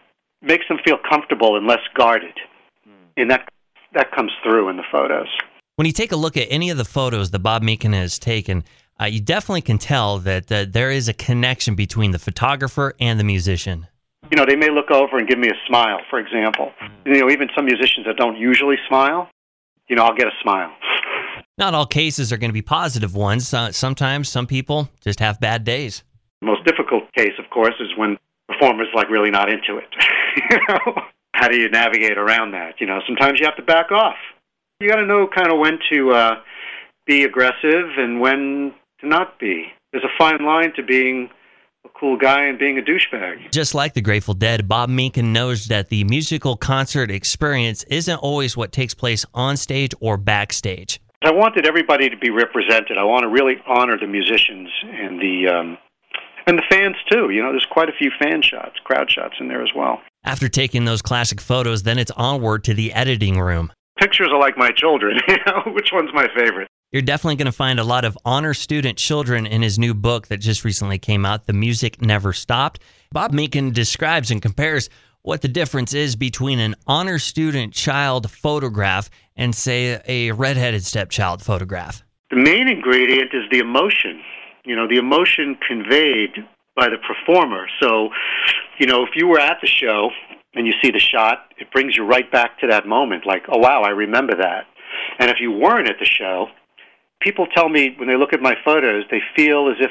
makes 0.40 0.66
them 0.68 0.78
feel 0.84 0.98
comfortable 1.08 1.56
and 1.56 1.66
less 1.66 1.84
guarded 1.94 2.36
and 3.16 3.30
that 3.30 3.48
that 3.94 4.10
comes 4.12 4.32
through 4.42 4.68
in 4.68 4.76
the 4.76 4.84
photos. 4.90 5.28
When 5.76 5.86
you 5.86 5.92
take 5.92 6.12
a 6.12 6.16
look 6.16 6.36
at 6.36 6.48
any 6.50 6.70
of 6.70 6.78
the 6.78 6.84
photos 6.84 7.30
that 7.30 7.40
Bob 7.40 7.62
Minkin 7.62 7.92
has 7.92 8.18
taken, 8.18 8.64
uh, 9.00 9.04
you 9.04 9.20
definitely 9.20 9.60
can 9.62 9.78
tell 9.78 10.18
that 10.20 10.50
uh, 10.50 10.64
there 10.68 10.90
is 10.90 11.08
a 11.08 11.12
connection 11.12 11.74
between 11.74 12.10
the 12.10 12.18
photographer 12.18 12.94
and 13.00 13.18
the 13.18 13.24
musician. 13.24 13.86
You 14.30 14.36
know, 14.36 14.46
they 14.46 14.56
may 14.56 14.70
look 14.70 14.90
over 14.90 15.18
and 15.18 15.28
give 15.28 15.38
me 15.38 15.48
a 15.48 15.66
smile, 15.66 15.98
for 16.08 16.18
example. 16.18 16.72
Mm-hmm. 16.80 17.08
You 17.08 17.20
know, 17.20 17.30
even 17.30 17.48
some 17.54 17.66
musicians 17.66 18.06
that 18.06 18.16
don't 18.16 18.36
usually 18.38 18.76
smile, 18.88 19.28
you 19.88 19.96
know, 19.96 20.04
I'll 20.04 20.16
get 20.16 20.28
a 20.28 20.36
smile. 20.42 20.72
Not 21.58 21.74
all 21.74 21.86
cases 21.86 22.32
are 22.32 22.36
going 22.36 22.50
to 22.50 22.54
be 22.54 22.62
positive 22.62 23.14
ones. 23.14 23.52
Uh, 23.52 23.72
sometimes 23.72 24.28
some 24.28 24.46
people 24.46 24.88
just 25.00 25.20
have 25.20 25.38
bad 25.38 25.64
days. 25.64 26.02
The 26.40 26.46
most 26.46 26.64
difficult 26.64 27.04
case, 27.14 27.34
of 27.38 27.50
course, 27.50 27.74
is 27.78 27.88
when 27.96 28.16
performers 28.48 28.88
like 28.94 29.08
really 29.10 29.30
not 29.30 29.48
into 29.50 29.76
it. 29.78 29.88
you 30.50 30.58
know? 30.68 31.02
how 31.34 31.48
do 31.48 31.58
you 31.58 31.68
navigate 31.68 32.18
around 32.18 32.52
that? 32.52 32.80
You 32.80 32.86
know, 32.86 33.00
sometimes 33.06 33.40
you 33.40 33.46
have 33.46 33.56
to 33.56 33.62
back 33.62 33.90
off. 33.90 34.16
You 34.80 34.88
got 34.88 34.96
to 34.96 35.06
know 35.06 35.26
kind 35.26 35.52
of 35.52 35.58
when 35.58 35.78
to 35.92 36.12
uh, 36.12 36.30
be 37.06 37.24
aggressive 37.24 37.90
and 37.96 38.20
when 38.20 38.72
to 39.00 39.08
not 39.08 39.38
be. 39.38 39.66
There's 39.92 40.04
a 40.04 40.18
fine 40.18 40.44
line 40.44 40.72
to 40.76 40.82
being 40.82 41.30
a 41.84 41.88
cool 41.98 42.16
guy 42.16 42.44
and 42.46 42.58
being 42.58 42.78
a 42.78 42.82
douchebag. 42.82 43.50
Just 43.50 43.74
like 43.74 43.94
the 43.94 44.00
Grateful 44.00 44.34
Dead, 44.34 44.68
Bob 44.68 44.88
Minkin 44.88 45.32
knows 45.32 45.66
that 45.66 45.88
the 45.88 46.04
musical 46.04 46.56
concert 46.56 47.10
experience 47.10 47.82
isn't 47.84 48.16
always 48.16 48.56
what 48.56 48.72
takes 48.72 48.94
place 48.94 49.26
on 49.34 49.56
stage 49.56 49.92
or 50.00 50.16
backstage. 50.16 51.00
I 51.24 51.32
wanted 51.32 51.66
everybody 51.66 52.08
to 52.10 52.16
be 52.16 52.30
represented. 52.30 52.98
I 52.98 53.04
want 53.04 53.22
to 53.22 53.28
really 53.28 53.56
honor 53.66 53.98
the 53.98 54.06
musicians 54.06 54.68
and 54.84 55.20
the 55.20 55.48
um, 55.48 55.78
and 56.46 56.58
the 56.58 56.64
fans 56.70 56.96
too. 57.10 57.30
You 57.30 57.42
know, 57.42 57.50
there's 57.50 57.66
quite 57.70 57.88
a 57.88 57.92
few 57.92 58.10
fan 58.20 58.42
shots, 58.42 58.76
crowd 58.84 59.10
shots 59.10 59.34
in 59.40 59.48
there 59.48 59.62
as 59.62 59.70
well. 59.74 60.00
After 60.24 60.48
taking 60.48 60.84
those 60.84 61.02
classic 61.02 61.40
photos, 61.40 61.82
then 61.82 61.98
it's 61.98 62.10
onward 62.12 62.64
to 62.64 62.74
the 62.74 62.92
editing 62.92 63.40
room. 63.40 63.72
Pictures 63.98 64.28
are 64.32 64.38
like 64.40 64.56
my 64.56 64.70
children. 64.70 65.18
You 65.28 65.36
know, 65.46 65.72
which 65.72 65.90
one's 65.92 66.10
my 66.12 66.26
favorite? 66.36 66.68
You're 66.92 67.02
definitely 67.02 67.36
going 67.36 67.46
to 67.46 67.52
find 67.52 67.80
a 67.80 67.84
lot 67.84 68.04
of 68.04 68.18
honor 68.24 68.52
student 68.52 68.98
children 68.98 69.46
in 69.46 69.62
his 69.62 69.78
new 69.78 69.94
book 69.94 70.28
that 70.28 70.38
just 70.38 70.62
recently 70.62 70.98
came 70.98 71.24
out, 71.24 71.46
The 71.46 71.54
Music 71.54 72.02
Never 72.02 72.34
Stopped. 72.34 72.80
Bob 73.12 73.32
Minkin 73.32 73.72
describes 73.72 74.30
and 74.30 74.42
compares 74.42 74.90
what 75.22 75.42
the 75.42 75.48
difference 75.48 75.94
is 75.94 76.16
between 76.16 76.58
an 76.58 76.74
honor 76.86 77.18
student 77.18 77.72
child 77.72 78.30
photograph 78.30 79.08
and, 79.36 79.54
say, 79.54 80.00
a 80.06 80.32
redheaded 80.32 80.84
stepchild 80.84 81.42
photograph. 81.42 82.02
The 82.30 82.36
main 82.36 82.68
ingredient 82.68 83.30
is 83.32 83.42
the 83.50 83.58
emotion 83.58 84.22
you 84.64 84.76
know, 84.76 84.86
the 84.86 84.96
emotion 84.96 85.56
conveyed 85.66 86.34
by 86.76 86.88
the 86.88 86.96
performer. 86.98 87.66
So, 87.80 88.10
you 88.78 88.86
know, 88.86 89.02
if 89.02 89.10
you 89.14 89.26
were 89.26 89.40
at 89.40 89.58
the 89.60 89.66
show 89.66 90.10
and 90.54 90.66
you 90.66 90.72
see 90.82 90.90
the 90.90 91.00
shot, 91.00 91.46
it 91.58 91.70
brings 91.72 91.96
you 91.96 92.04
right 92.04 92.30
back 92.30 92.58
to 92.60 92.66
that 92.68 92.86
moment, 92.86 93.26
like, 93.26 93.42
oh, 93.48 93.58
wow, 93.58 93.82
I 93.82 93.90
remember 93.90 94.34
that. 94.36 94.64
And 95.18 95.30
if 95.30 95.38
you 95.40 95.50
weren't 95.50 95.88
at 95.88 95.96
the 95.98 96.06
show, 96.06 96.46
people 97.20 97.46
tell 97.54 97.68
me 97.68 97.94
when 97.98 98.08
they 98.08 98.16
look 98.16 98.32
at 98.32 98.40
my 98.40 98.54
photos, 98.64 99.04
they 99.10 99.20
feel 99.34 99.68
as 99.68 99.76
if 99.80 99.90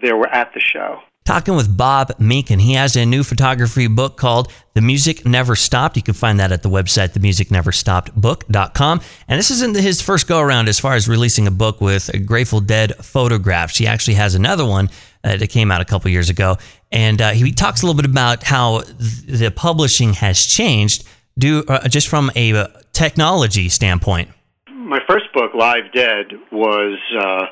they 0.00 0.12
were 0.12 0.28
at 0.28 0.52
the 0.54 0.60
show. 0.60 0.98
Talking 1.24 1.54
with 1.54 1.76
Bob 1.76 2.08
Minkin. 2.18 2.60
He 2.60 2.72
has 2.72 2.96
a 2.96 3.06
new 3.06 3.22
photography 3.22 3.86
book 3.86 4.16
called 4.16 4.52
The 4.74 4.80
Music 4.80 5.24
Never 5.24 5.54
Stopped. 5.54 5.96
You 5.96 6.02
can 6.02 6.14
find 6.14 6.40
that 6.40 6.50
at 6.50 6.64
the 6.64 6.68
website, 6.68 7.10
themusicneverstoppedbook.com. 7.12 9.00
And 9.28 9.38
this 9.38 9.52
isn't 9.52 9.76
his 9.76 10.02
first 10.02 10.26
go 10.26 10.40
around 10.40 10.68
as 10.68 10.80
far 10.80 10.94
as 10.94 11.06
releasing 11.06 11.46
a 11.46 11.52
book 11.52 11.80
with 11.80 12.10
Grateful 12.26 12.58
Dead 12.60 12.96
photographs. 12.96 13.76
He 13.76 13.86
actually 13.86 14.14
has 14.14 14.34
another 14.34 14.66
one 14.66 14.90
uh, 15.22 15.36
that 15.36 15.48
came 15.50 15.70
out 15.70 15.80
a 15.80 15.84
couple 15.84 16.10
years 16.10 16.28
ago. 16.28 16.58
And 16.90 17.22
uh, 17.22 17.30
he 17.30 17.52
talks 17.52 17.82
a 17.82 17.86
little 17.86 18.00
bit 18.00 18.10
about 18.10 18.42
how 18.42 18.80
the 18.80 19.52
publishing 19.54 20.14
has 20.14 20.44
changed 20.44 21.04
due, 21.38 21.62
uh, 21.68 21.86
just 21.86 22.08
from 22.08 22.32
a 22.34 22.52
uh, 22.52 22.66
technology 22.92 23.68
standpoint. 23.68 24.28
My 24.68 24.98
first 25.08 25.32
book, 25.32 25.54
Live 25.54 25.92
Dead, 25.94 26.32
was 26.50 26.98
uh, 27.16 27.46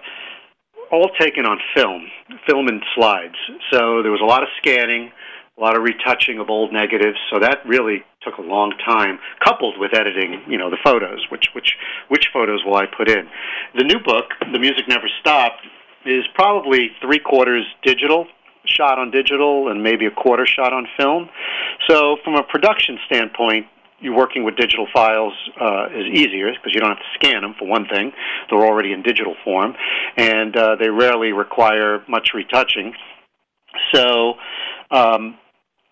all 0.91 1.11
taken 1.19 1.47
on 1.47 1.59
film, 1.75 2.07
film 2.47 2.69
and 2.69 2.83
slides. 2.95 3.37
So 3.73 4.03
there 4.03 4.11
was 4.11 4.21
a 4.21 4.27
lot 4.27 4.43
of 4.43 4.49
scanning, 4.59 5.13
a 5.57 5.61
lot 5.61 5.77
of 5.77 5.83
retouching 5.83 6.39
of 6.39 6.51
old 6.51 6.73
negatives. 6.73 7.19
So 7.33 7.39
that 7.41 7.59
really 7.67 8.03
took 8.23 8.39
a 8.39 8.43
long 8.43 8.73
time, 8.85 9.19
coupled 9.45 9.79
with 9.79 9.95
editing, 9.95 10.43
you 10.49 10.59
know, 10.59 10.71
the 10.71 10.79
photos. 10.83 11.27
Which 11.31 11.49
which 11.55 11.77
which 12.09 12.29
photos 12.33 12.65
will 12.65 12.77
I 12.77 12.87
put 12.87 13.09
in? 13.09 13.29
The 13.77 13.85
new 13.85 13.99
book, 13.99 14.33
The 14.53 14.59
Music 14.59 14.89
Never 14.89 15.09
Stopped, 15.21 15.63
is 16.07 16.25
probably 16.35 16.91
three 17.01 17.19
quarters 17.19 17.65
digital, 17.83 18.27
shot 18.65 18.99
on 18.99 19.11
digital, 19.11 19.69
and 19.71 19.83
maybe 19.83 20.07
a 20.07 20.11
quarter 20.11 20.47
shot 20.47 20.73
on 20.73 20.87
film. 20.99 21.29
So, 21.89 22.17
from 22.25 22.35
a 22.35 22.43
production 22.43 22.99
standpoint, 23.07 23.67
you 24.01 24.15
working 24.15 24.45
with 24.45 24.57
digital 24.57 24.87
files 24.93 25.33
uh, 25.61 25.87
is 25.95 26.07
easier 26.13 26.51
because 26.53 26.73
you 26.75 26.81
don't 26.81 26.91
have 26.91 26.99
to 26.99 27.13
scan 27.15 27.43
them 27.43 27.55
for 27.59 27.67
one 27.67 27.87
thing; 27.87 28.13
they're 28.49 28.65
already 28.65 28.93
in 28.93 29.03
digital 29.03 29.35
form, 29.45 29.75
and 30.17 30.57
uh, 30.57 30.77
they 30.77 30.89
rarely 30.89 31.33
require 31.33 32.03
much 32.09 32.31
retouching. 32.35 32.95
So, 33.95 34.35
um, 34.91 35.39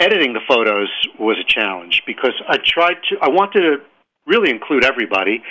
editing 0.01 0.33
the 0.33 0.41
photos 0.49 0.89
was 1.19 1.37
a 1.39 1.45
challenge 1.47 2.03
because 2.07 2.35
I 2.49 2.59
tried 2.65 2.97
to. 3.11 3.17
I 3.21 3.29
wanted 3.29 3.61
to 3.61 3.77
really 4.27 4.51
include 4.51 4.85
everybody, 4.85 5.43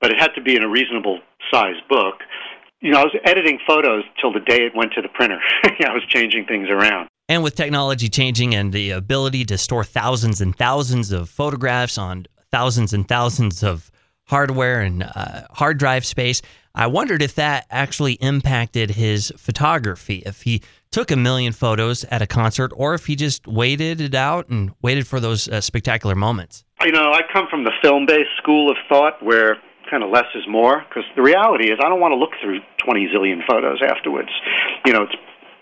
but 0.00 0.10
it 0.10 0.18
had 0.18 0.34
to 0.34 0.42
be 0.42 0.56
in 0.56 0.62
a 0.62 0.68
reasonable 0.68 1.20
size 1.50 1.80
book. 1.88 2.16
You 2.80 2.92
know, 2.92 3.00
I 3.00 3.04
was 3.04 3.16
editing 3.24 3.58
photos 3.66 4.04
till 4.20 4.32
the 4.32 4.40
day 4.40 4.66
it 4.66 4.72
went 4.76 4.92
to 4.92 5.02
the 5.02 5.08
printer. 5.08 5.38
I 5.64 5.94
was 5.94 6.02
changing 6.08 6.44
things 6.46 6.68
around. 6.68 7.08
And 7.28 7.42
with 7.42 7.54
technology 7.54 8.08
changing 8.08 8.54
and 8.54 8.72
the 8.72 8.90
ability 8.90 9.46
to 9.46 9.56
store 9.56 9.82
thousands 9.82 10.42
and 10.42 10.54
thousands 10.54 11.10
of 11.10 11.30
photographs 11.30 11.96
on 11.96 12.26
thousands 12.50 12.92
and 12.92 13.08
thousands 13.08 13.62
of 13.62 13.90
hardware 14.24 14.80
and 14.80 15.02
uh, 15.02 15.42
hard 15.50 15.78
drive 15.78 16.04
space, 16.04 16.42
I 16.74 16.86
wondered 16.86 17.22
if 17.22 17.34
that 17.36 17.66
actually 17.70 18.14
impacted 18.14 18.90
his 18.90 19.32
photography. 19.38 20.22
If 20.26 20.42
he 20.42 20.60
took 20.90 21.10
a 21.10 21.16
million 21.16 21.52
photos 21.52 22.04
at 22.04 22.20
a 22.20 22.26
concert 22.26 22.72
or 22.76 22.92
if 22.94 23.06
he 23.06 23.16
just 23.16 23.46
waited 23.46 24.02
it 24.02 24.14
out 24.14 24.48
and 24.48 24.72
waited 24.82 25.06
for 25.06 25.18
those 25.18 25.48
uh, 25.48 25.62
spectacular 25.62 26.14
moments. 26.14 26.64
You 26.84 26.92
know, 26.92 27.10
I 27.10 27.22
come 27.32 27.46
from 27.48 27.64
the 27.64 27.72
film 27.82 28.04
based 28.06 28.36
school 28.36 28.70
of 28.70 28.76
thought 28.88 29.22
where 29.22 29.56
kind 29.90 30.02
of 30.02 30.10
less 30.10 30.26
is 30.34 30.44
more 30.48 30.84
because 30.88 31.04
the 31.16 31.22
reality 31.22 31.70
is 31.70 31.78
I 31.82 31.88
don't 31.88 32.00
want 32.00 32.12
to 32.12 32.16
look 32.16 32.32
through 32.42 32.60
20 32.84 33.08
zillion 33.14 33.40
photos 33.48 33.80
afterwards. 33.82 34.30
You 34.84 34.92
know, 34.92 35.02
it's 35.02 35.14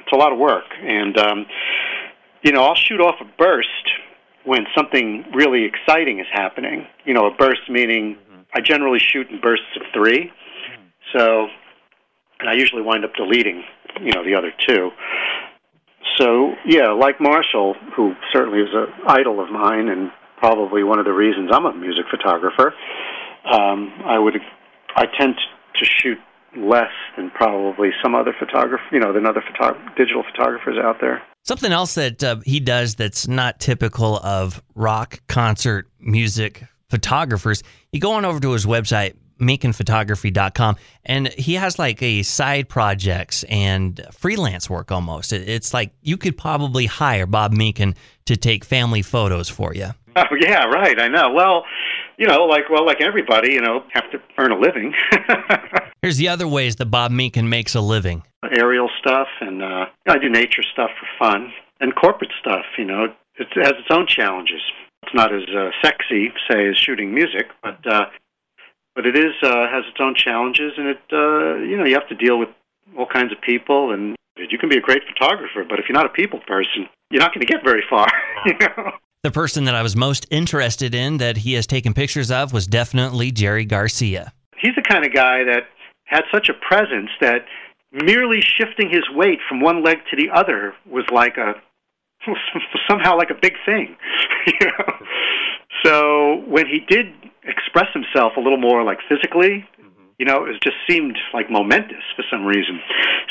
it's 0.02 0.12
a 0.12 0.16
lot 0.16 0.32
of 0.32 0.38
work, 0.38 0.64
and 0.80 1.16
um, 1.18 1.46
you 2.42 2.52
know 2.52 2.64
I'll 2.64 2.74
shoot 2.74 3.00
off 3.00 3.16
a 3.20 3.24
burst 3.38 3.68
when 4.44 4.66
something 4.76 5.24
really 5.34 5.64
exciting 5.64 6.18
is 6.18 6.26
happening. 6.32 6.86
You 7.04 7.14
know, 7.14 7.26
a 7.26 7.34
burst 7.34 7.68
meaning 7.68 8.16
mm-hmm. 8.16 8.42
I 8.54 8.60
generally 8.60 8.98
shoot 8.98 9.28
in 9.30 9.40
bursts 9.40 9.76
of 9.76 9.82
3 9.94 10.18
mm-hmm. 10.18 11.18
so 11.18 11.46
and 12.40 12.50
I 12.50 12.54
usually 12.54 12.82
wind 12.82 13.04
up 13.04 13.14
deleting 13.14 13.62
you 14.00 14.12
know 14.12 14.24
the 14.24 14.34
other 14.34 14.52
two. 14.66 14.90
So 16.18 16.52
yeah, 16.66 16.90
like 16.90 17.20
Marshall, 17.20 17.74
who 17.96 18.14
certainly 18.32 18.58
is 18.58 18.68
an 18.74 18.88
idol 19.06 19.42
of 19.42 19.50
mine 19.50 19.88
and 19.88 20.10
probably 20.38 20.82
one 20.82 20.98
of 20.98 21.04
the 21.04 21.12
reasons 21.12 21.50
I'm 21.52 21.64
a 21.64 21.72
music 21.72 22.04
photographer. 22.10 22.74
Um, 23.50 23.92
I 24.04 24.18
would 24.18 24.34
I 24.96 25.06
tend 25.18 25.36
to 25.76 25.84
shoot 25.84 26.18
less 26.56 26.92
than 27.16 27.30
probably 27.30 27.90
some 28.02 28.14
other 28.14 28.34
photographer, 28.38 28.84
you 28.92 29.00
know, 29.00 29.12
than 29.12 29.26
other 29.26 29.42
digital 29.96 30.22
photographers 30.22 30.76
out 30.82 30.96
there. 31.00 31.22
Something 31.44 31.72
else 31.72 31.94
that 31.94 32.22
uh, 32.22 32.36
he 32.44 32.60
does 32.60 32.94
that's 32.94 33.26
not 33.26 33.58
typical 33.58 34.18
of 34.18 34.62
rock 34.74 35.20
concert 35.26 35.90
music 35.98 36.64
photographers. 36.88 37.62
You 37.90 38.00
go 38.00 38.12
on 38.12 38.24
over 38.24 38.38
to 38.38 38.52
his 38.52 38.64
website, 38.64 39.14
minkinphotography.com, 39.40 40.76
and 41.04 41.28
he 41.28 41.54
has 41.54 41.78
like 41.78 42.00
a 42.02 42.22
side 42.22 42.68
projects 42.68 43.44
and 43.44 44.00
freelance 44.12 44.70
work 44.70 44.92
almost. 44.92 45.32
It's 45.32 45.74
like 45.74 45.92
you 46.00 46.16
could 46.16 46.36
probably 46.38 46.86
hire 46.86 47.26
Bob 47.26 47.54
Minkin 47.54 47.96
to 48.26 48.36
take 48.36 48.64
family 48.64 49.02
photos 49.02 49.48
for 49.48 49.74
you. 49.74 49.88
Oh 50.14 50.36
yeah, 50.38 50.64
right. 50.66 51.00
I 51.00 51.08
know. 51.08 51.32
Well, 51.32 51.64
you 52.22 52.28
know, 52.28 52.44
like 52.44 52.70
well, 52.70 52.86
like 52.86 53.00
everybody, 53.00 53.52
you 53.52 53.60
know, 53.60 53.82
have 53.94 54.08
to 54.12 54.18
earn 54.38 54.52
a 54.52 54.56
living. 54.58 54.94
Here's 56.02 56.18
the 56.18 56.28
other 56.28 56.46
ways 56.46 56.76
that 56.76 56.86
Bob 56.86 57.10
Minkin 57.10 57.48
makes 57.48 57.74
a 57.74 57.80
living. 57.80 58.22
Aerial 58.56 58.88
stuff, 59.00 59.26
and 59.40 59.60
uh, 59.60 59.86
I 60.06 60.18
do 60.18 60.28
nature 60.28 60.62
stuff 60.72 60.90
for 61.00 61.08
fun, 61.18 61.52
and 61.80 61.92
corporate 61.96 62.30
stuff. 62.38 62.64
You 62.78 62.84
know, 62.84 63.06
it 63.34 63.48
has 63.56 63.72
its 63.72 63.90
own 63.90 64.06
challenges. 64.06 64.62
It's 65.02 65.14
not 65.14 65.34
as 65.34 65.42
uh, 65.50 65.70
sexy, 65.82 66.30
say, 66.48 66.68
as 66.68 66.76
shooting 66.76 67.12
music, 67.12 67.48
but 67.60 67.84
uh, 67.90 68.06
but 68.94 69.04
it 69.04 69.18
is 69.18 69.34
uh, 69.42 69.66
has 69.68 69.82
its 69.88 69.98
own 69.98 70.14
challenges, 70.14 70.74
and 70.78 70.86
it 70.86 71.02
uh, 71.12 71.56
you 71.56 71.76
know 71.76 71.84
you 71.84 71.94
have 71.94 72.08
to 72.08 72.14
deal 72.14 72.38
with 72.38 72.50
all 72.96 73.06
kinds 73.06 73.32
of 73.32 73.40
people, 73.40 73.90
and 73.90 74.14
you 74.36 74.58
can 74.58 74.68
be 74.68 74.76
a 74.76 74.80
great 74.80 75.02
photographer, 75.12 75.64
but 75.68 75.80
if 75.80 75.86
you're 75.88 75.98
not 75.98 76.06
a 76.06 76.14
people 76.14 76.38
person, 76.46 76.86
you're 77.10 77.20
not 77.20 77.34
going 77.34 77.44
to 77.44 77.52
get 77.52 77.64
very 77.64 77.82
far. 77.90 78.06
You 78.46 78.54
know. 78.58 78.92
The 79.22 79.30
person 79.30 79.66
that 79.66 79.76
I 79.76 79.82
was 79.82 79.94
most 79.94 80.26
interested 80.32 80.96
in 80.96 81.18
that 81.18 81.36
he 81.36 81.52
has 81.52 81.64
taken 81.64 81.94
pictures 81.94 82.32
of 82.32 82.52
was 82.52 82.66
definitely 82.66 83.30
Jerry 83.30 83.64
Garcia. 83.64 84.32
He's 84.58 84.74
the 84.74 84.82
kind 84.82 85.06
of 85.06 85.14
guy 85.14 85.44
that 85.44 85.68
had 86.06 86.22
such 86.34 86.48
a 86.48 86.54
presence 86.54 87.10
that 87.20 87.44
merely 87.92 88.40
shifting 88.40 88.90
his 88.90 89.04
weight 89.14 89.38
from 89.48 89.60
one 89.60 89.84
leg 89.84 89.98
to 90.10 90.16
the 90.16 90.28
other 90.34 90.74
was 90.90 91.04
like 91.12 91.36
a 91.36 91.54
somehow 92.90 93.16
like 93.16 93.30
a 93.30 93.38
big 93.40 93.52
thing. 93.64 93.94
you 94.48 94.66
know? 94.66 95.06
So 95.84 96.42
when 96.48 96.66
he 96.66 96.80
did 96.80 97.06
express 97.44 97.92
himself 97.94 98.32
a 98.36 98.40
little 98.40 98.58
more 98.58 98.82
like 98.82 98.98
physically, 99.08 99.64
mm-hmm. 99.80 100.02
you 100.18 100.26
know, 100.26 100.46
it 100.46 100.60
just 100.64 100.78
seemed 100.90 101.16
like 101.32 101.48
momentous 101.48 102.02
for 102.16 102.24
some 102.28 102.44
reason. 102.44 102.80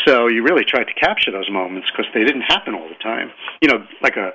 So 0.08 0.30
you 0.30 0.42
really 0.42 0.64
tried 0.64 0.86
to 0.86 0.94
capture 0.94 1.32
those 1.32 1.52
moments 1.52 1.92
because 1.92 2.06
they 2.14 2.24
didn't 2.24 2.44
happen 2.44 2.76
all 2.76 2.88
the 2.88 3.04
time. 3.04 3.32
You 3.62 3.68
know, 3.68 3.86
like 4.02 4.16
a 4.16 4.32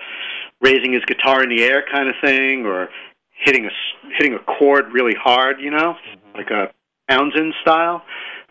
raising 0.60 0.92
his 0.92 1.04
guitar 1.04 1.42
in 1.42 1.48
the 1.48 1.62
air 1.62 1.84
kind 1.90 2.08
of 2.08 2.14
thing, 2.22 2.66
or 2.66 2.88
hitting 3.30 3.66
a 3.66 3.70
hitting 4.16 4.34
a 4.34 4.38
chord 4.58 4.92
really 4.92 5.14
hard. 5.14 5.60
You 5.60 5.70
know, 5.70 5.94
mm-hmm. 5.94 6.36
like 6.36 6.50
a 6.50 6.72
Townshend 7.10 7.54
style. 7.62 8.02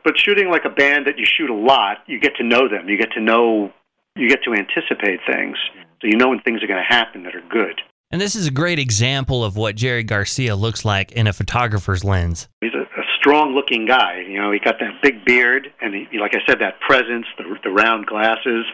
But 0.03 0.13
shooting 0.17 0.49
like 0.49 0.65
a 0.65 0.69
band 0.69 1.07
that 1.07 1.17
you 1.17 1.25
shoot 1.25 1.49
a 1.49 1.55
lot, 1.55 1.97
you 2.05 2.19
get 2.19 2.35
to 2.35 2.43
know 2.43 2.69
them. 2.69 2.87
You 2.87 2.95
get 2.95 3.11
to 3.13 3.21
know, 3.21 3.73
you 4.15 4.29
get 4.29 4.43
to 4.43 4.53
anticipate 4.53 5.19
things. 5.25 5.57
So 5.99 6.07
you 6.07 6.15
know 6.15 6.29
when 6.29 6.41
things 6.41 6.61
are 6.61 6.67
going 6.67 6.83
to 6.87 6.95
happen 6.95 7.23
that 7.23 7.35
are 7.35 7.41
good. 7.49 7.81
And 8.11 8.21
this 8.21 8.35
is 8.35 8.45
a 8.45 8.51
great 8.51 8.77
example 8.77 9.43
of 9.43 9.57
what 9.57 9.75
Jerry 9.75 10.03
Garcia 10.03 10.55
looks 10.55 10.85
like 10.85 11.11
in 11.13 11.25
a 11.25 11.33
photographer's 11.33 12.03
lens. 12.03 12.47
He's 12.61 12.75
a, 12.75 12.83
a 12.83 13.03
strong-looking 13.17 13.87
guy. 13.87 14.19
You 14.19 14.39
know, 14.39 14.51
he 14.51 14.59
got 14.59 14.75
that 14.79 15.01
big 15.01 15.25
beard, 15.25 15.73
and 15.81 15.95
he, 15.95 16.19
like 16.19 16.35
I 16.35 16.45
said, 16.47 16.59
that 16.59 16.79
presence, 16.81 17.25
the, 17.39 17.57
the 17.63 17.71
round 17.71 18.05
glasses. 18.05 18.65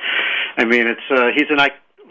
I 0.57 0.65
mean, 0.65 0.85
it's 0.85 0.99
uh, 1.09 1.27
he's 1.33 1.47
an 1.49 1.61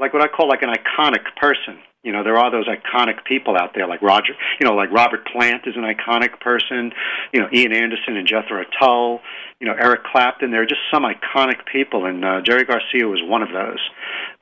like 0.00 0.12
what 0.12 0.22
I 0.22 0.28
call 0.28 0.48
like 0.48 0.62
an 0.62 0.70
iconic 0.70 1.24
person. 1.36 1.78
You 2.02 2.12
know, 2.12 2.24
there 2.24 2.38
are 2.38 2.50
those 2.50 2.66
iconic 2.66 3.24
people 3.26 3.56
out 3.58 3.72
there, 3.74 3.86
like 3.86 4.00
Roger. 4.00 4.32
You 4.58 4.66
know, 4.66 4.74
like 4.74 4.90
Robert 4.90 5.28
Plant 5.30 5.64
is 5.66 5.74
an 5.76 5.82
iconic 5.82 6.40
person. 6.40 6.92
You 7.32 7.40
know, 7.40 7.48
Ian 7.52 7.72
Anderson 7.72 8.16
and 8.16 8.26
Jethro 8.26 8.64
Tull. 8.80 9.20
You 9.60 9.68
know, 9.68 9.74
Eric 9.78 10.04
Clapton. 10.04 10.50
There 10.50 10.62
are 10.62 10.66
just 10.66 10.80
some 10.92 11.04
iconic 11.04 11.66
people, 11.70 12.06
and 12.06 12.24
uh, 12.24 12.40
Jerry 12.40 12.64
Garcia 12.64 13.06
was 13.06 13.20
one 13.22 13.42
of 13.42 13.50
those, 13.50 13.80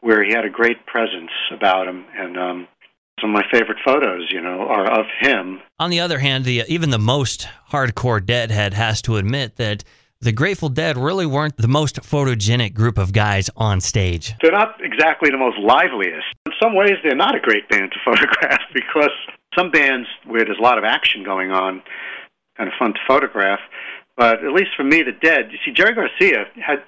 where 0.00 0.22
he 0.24 0.30
had 0.30 0.44
a 0.44 0.50
great 0.50 0.86
presence 0.86 1.32
about 1.52 1.88
him, 1.88 2.04
and 2.16 2.38
um, 2.38 2.68
some 3.20 3.30
of 3.30 3.34
my 3.34 3.44
favorite 3.50 3.78
photos, 3.84 4.28
you 4.30 4.40
know, 4.40 4.60
are 4.68 5.00
of 5.00 5.06
him. 5.20 5.60
On 5.80 5.90
the 5.90 5.98
other 5.98 6.20
hand, 6.20 6.44
the 6.44 6.62
even 6.68 6.90
the 6.90 6.98
most 6.98 7.48
hardcore 7.72 8.24
deadhead 8.24 8.74
has 8.74 9.02
to 9.02 9.16
admit 9.16 9.56
that 9.56 9.82
the 10.20 10.32
Grateful 10.32 10.68
Dead 10.68 10.96
really 10.96 11.26
weren't 11.26 11.56
the 11.56 11.68
most 11.68 11.96
photogenic 12.02 12.74
group 12.74 12.98
of 12.98 13.12
guys 13.12 13.48
on 13.56 13.80
stage. 13.80 14.34
They're 14.42 14.50
not 14.50 14.74
exactly 14.80 15.30
the 15.30 15.38
most 15.38 15.58
liveliest. 15.58 16.26
In 16.46 16.52
some 16.60 16.74
ways, 16.74 16.94
they're 17.04 17.14
not 17.14 17.36
a 17.36 17.40
great 17.40 17.68
band 17.68 17.92
to 17.92 17.98
photograph 18.04 18.60
because 18.74 19.10
some 19.56 19.70
bands 19.70 20.08
where 20.26 20.44
there's 20.44 20.58
a 20.58 20.62
lot 20.62 20.78
of 20.78 20.84
action 20.84 21.22
going 21.22 21.52
on, 21.52 21.82
kind 22.56 22.68
of 22.68 22.74
fun 22.78 22.94
to 22.94 23.00
photograph. 23.06 23.60
But 24.16 24.44
at 24.44 24.52
least 24.52 24.70
for 24.76 24.82
me, 24.82 25.02
the 25.02 25.12
Dead, 25.12 25.52
you 25.52 25.58
see, 25.64 25.70
Jerry 25.72 25.94
Garcia 25.94 26.46
had, 26.56 26.82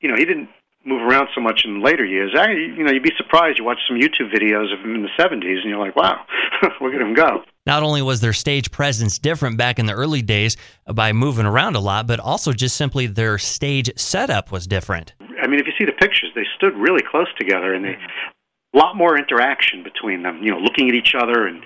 you 0.00 0.10
know, 0.10 0.16
he 0.16 0.26
didn't 0.26 0.50
move 0.84 1.00
around 1.02 1.28
so 1.34 1.40
much 1.40 1.62
in 1.64 1.82
later 1.82 2.04
years. 2.04 2.32
I, 2.36 2.50
you 2.50 2.84
know, 2.84 2.92
you'd 2.92 3.02
be 3.02 3.12
surprised. 3.16 3.58
You 3.58 3.64
watch 3.64 3.78
some 3.88 3.96
YouTube 3.96 4.32
videos 4.32 4.72
of 4.72 4.80
him 4.80 4.94
in 4.94 5.02
the 5.02 5.08
'70s, 5.18 5.60
and 5.60 5.64
you're 5.64 5.78
like, 5.78 5.96
"Wow, 5.96 6.24
look 6.80 6.94
at 6.94 7.00
him 7.00 7.14
go." 7.14 7.42
Not 7.68 7.82
only 7.82 8.00
was 8.00 8.22
their 8.22 8.32
stage 8.32 8.70
presence 8.70 9.18
different 9.18 9.58
back 9.58 9.78
in 9.78 9.84
the 9.84 9.92
early 9.92 10.22
days 10.22 10.56
by 10.90 11.12
moving 11.12 11.44
around 11.44 11.76
a 11.76 11.80
lot, 11.80 12.06
but 12.06 12.18
also 12.18 12.54
just 12.54 12.76
simply 12.76 13.06
their 13.06 13.36
stage 13.36 13.90
setup 13.94 14.50
was 14.50 14.66
different. 14.66 15.12
I 15.42 15.46
mean, 15.46 15.60
if 15.60 15.66
you 15.66 15.74
see 15.78 15.84
the 15.84 15.92
pictures, 15.92 16.30
they 16.34 16.46
stood 16.56 16.74
really 16.78 17.02
close 17.02 17.28
together, 17.38 17.74
and 17.74 17.84
they 17.84 17.98
a 18.74 18.78
lot 18.78 18.96
more 18.96 19.18
interaction 19.18 19.82
between 19.82 20.22
them. 20.22 20.42
You 20.42 20.50
know, 20.50 20.58
looking 20.58 20.88
at 20.88 20.94
each 20.94 21.14
other 21.14 21.46
and 21.46 21.62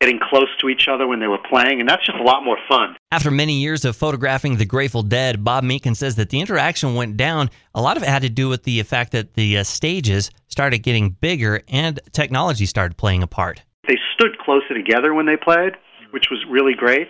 getting 0.00 0.18
close 0.18 0.48
to 0.58 0.68
each 0.68 0.88
other 0.88 1.06
when 1.06 1.20
they 1.20 1.28
were 1.28 1.38
playing, 1.48 1.78
and 1.78 1.88
that's 1.88 2.04
just 2.04 2.18
a 2.18 2.24
lot 2.24 2.44
more 2.44 2.58
fun. 2.68 2.96
After 3.12 3.30
many 3.30 3.60
years 3.60 3.84
of 3.84 3.94
photographing 3.94 4.56
the 4.56 4.64
Grateful 4.64 5.04
Dead, 5.04 5.44
Bob 5.44 5.62
Minkin 5.62 5.94
says 5.94 6.16
that 6.16 6.30
the 6.30 6.40
interaction 6.40 6.96
went 6.96 7.16
down. 7.16 7.48
A 7.76 7.80
lot 7.80 7.96
of 7.96 8.02
it 8.02 8.08
had 8.08 8.22
to 8.22 8.28
do 8.28 8.48
with 8.48 8.64
the 8.64 8.82
fact 8.82 9.12
that 9.12 9.34
the 9.34 9.58
uh, 9.58 9.62
stages 9.62 10.32
started 10.48 10.78
getting 10.78 11.10
bigger 11.10 11.62
and 11.68 12.00
technology 12.10 12.66
started 12.66 12.96
playing 12.96 13.22
a 13.22 13.28
part. 13.28 13.62
They 13.86 13.98
stood 14.14 14.38
closer 14.38 14.74
together 14.74 15.12
when 15.12 15.26
they 15.26 15.36
played, 15.36 15.72
which 16.10 16.26
was 16.30 16.44
really 16.48 16.74
great. 16.74 17.08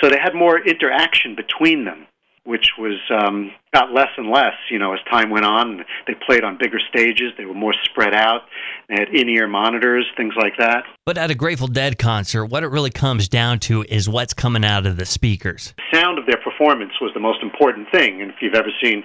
So 0.00 0.10
they 0.10 0.18
had 0.18 0.34
more 0.34 0.58
interaction 0.58 1.34
between 1.34 1.84
them. 1.84 2.06
Which 2.44 2.72
was 2.78 3.00
um, 3.10 3.52
got 3.74 3.92
less 3.92 4.10
and 4.16 4.30
less, 4.30 4.54
you 4.70 4.78
know, 4.78 4.94
as 4.94 5.00
time 5.10 5.30
went 5.30 5.44
on. 5.44 5.84
They 6.06 6.14
played 6.26 6.44
on 6.44 6.56
bigger 6.58 6.78
stages. 6.88 7.32
They 7.36 7.44
were 7.44 7.54
more 7.54 7.74
spread 7.84 8.14
out. 8.14 8.42
They 8.88 8.94
had 8.94 9.08
in-ear 9.08 9.48
monitors, 9.48 10.06
things 10.16 10.34
like 10.38 10.52
that. 10.58 10.84
But 11.04 11.18
at 11.18 11.30
a 11.30 11.34
Grateful 11.34 11.66
Dead 11.66 11.98
concert, 11.98 12.46
what 12.46 12.62
it 12.62 12.68
really 12.68 12.90
comes 12.90 13.28
down 13.28 13.58
to 13.60 13.82
is 13.88 14.08
what's 14.08 14.32
coming 14.32 14.64
out 14.64 14.86
of 14.86 14.96
the 14.96 15.04
speakers. 15.04 15.74
The 15.76 15.98
sound 15.98 16.18
of 16.18 16.26
their 16.26 16.38
performance 16.38 16.92
was 17.00 17.10
the 17.14 17.20
most 17.20 17.42
important 17.42 17.88
thing. 17.90 18.22
And 18.22 18.30
if 18.30 18.36
you've 18.40 18.54
ever 18.54 18.70
seen 18.82 19.02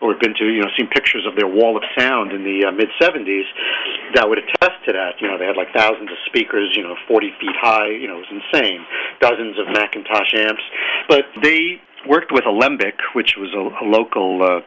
or 0.00 0.14
been 0.14 0.34
to, 0.38 0.44
you 0.44 0.60
know, 0.60 0.68
seen 0.78 0.88
pictures 0.88 1.26
of 1.26 1.34
their 1.34 1.48
wall 1.48 1.76
of 1.76 1.82
sound 1.98 2.32
in 2.32 2.44
the 2.44 2.68
uh, 2.68 2.72
mid 2.72 2.88
70s, 3.00 3.48
that 4.14 4.28
would 4.28 4.38
attest 4.38 4.78
to 4.86 4.92
that. 4.92 5.20
You 5.20 5.28
know, 5.28 5.38
they 5.38 5.46
had 5.46 5.56
like 5.56 5.74
thousands 5.74 6.10
of 6.10 6.16
speakers, 6.26 6.72
you 6.76 6.82
know, 6.82 6.94
40 7.08 7.32
feet 7.40 7.56
high. 7.60 7.90
You 7.90 8.06
know, 8.06 8.22
it 8.22 8.26
was 8.30 8.42
insane. 8.52 8.86
Dozens 9.20 9.58
of 9.58 9.66
McIntosh 9.74 10.34
amps. 10.38 10.62
But 11.08 11.24
they 11.42 11.80
worked 12.08 12.32
with 12.32 12.44
Alembic, 12.46 12.94
which 13.14 13.34
was 13.36 13.50
a, 13.54 13.84
a 13.84 13.86
local 13.88 14.42
uh, 14.42 14.60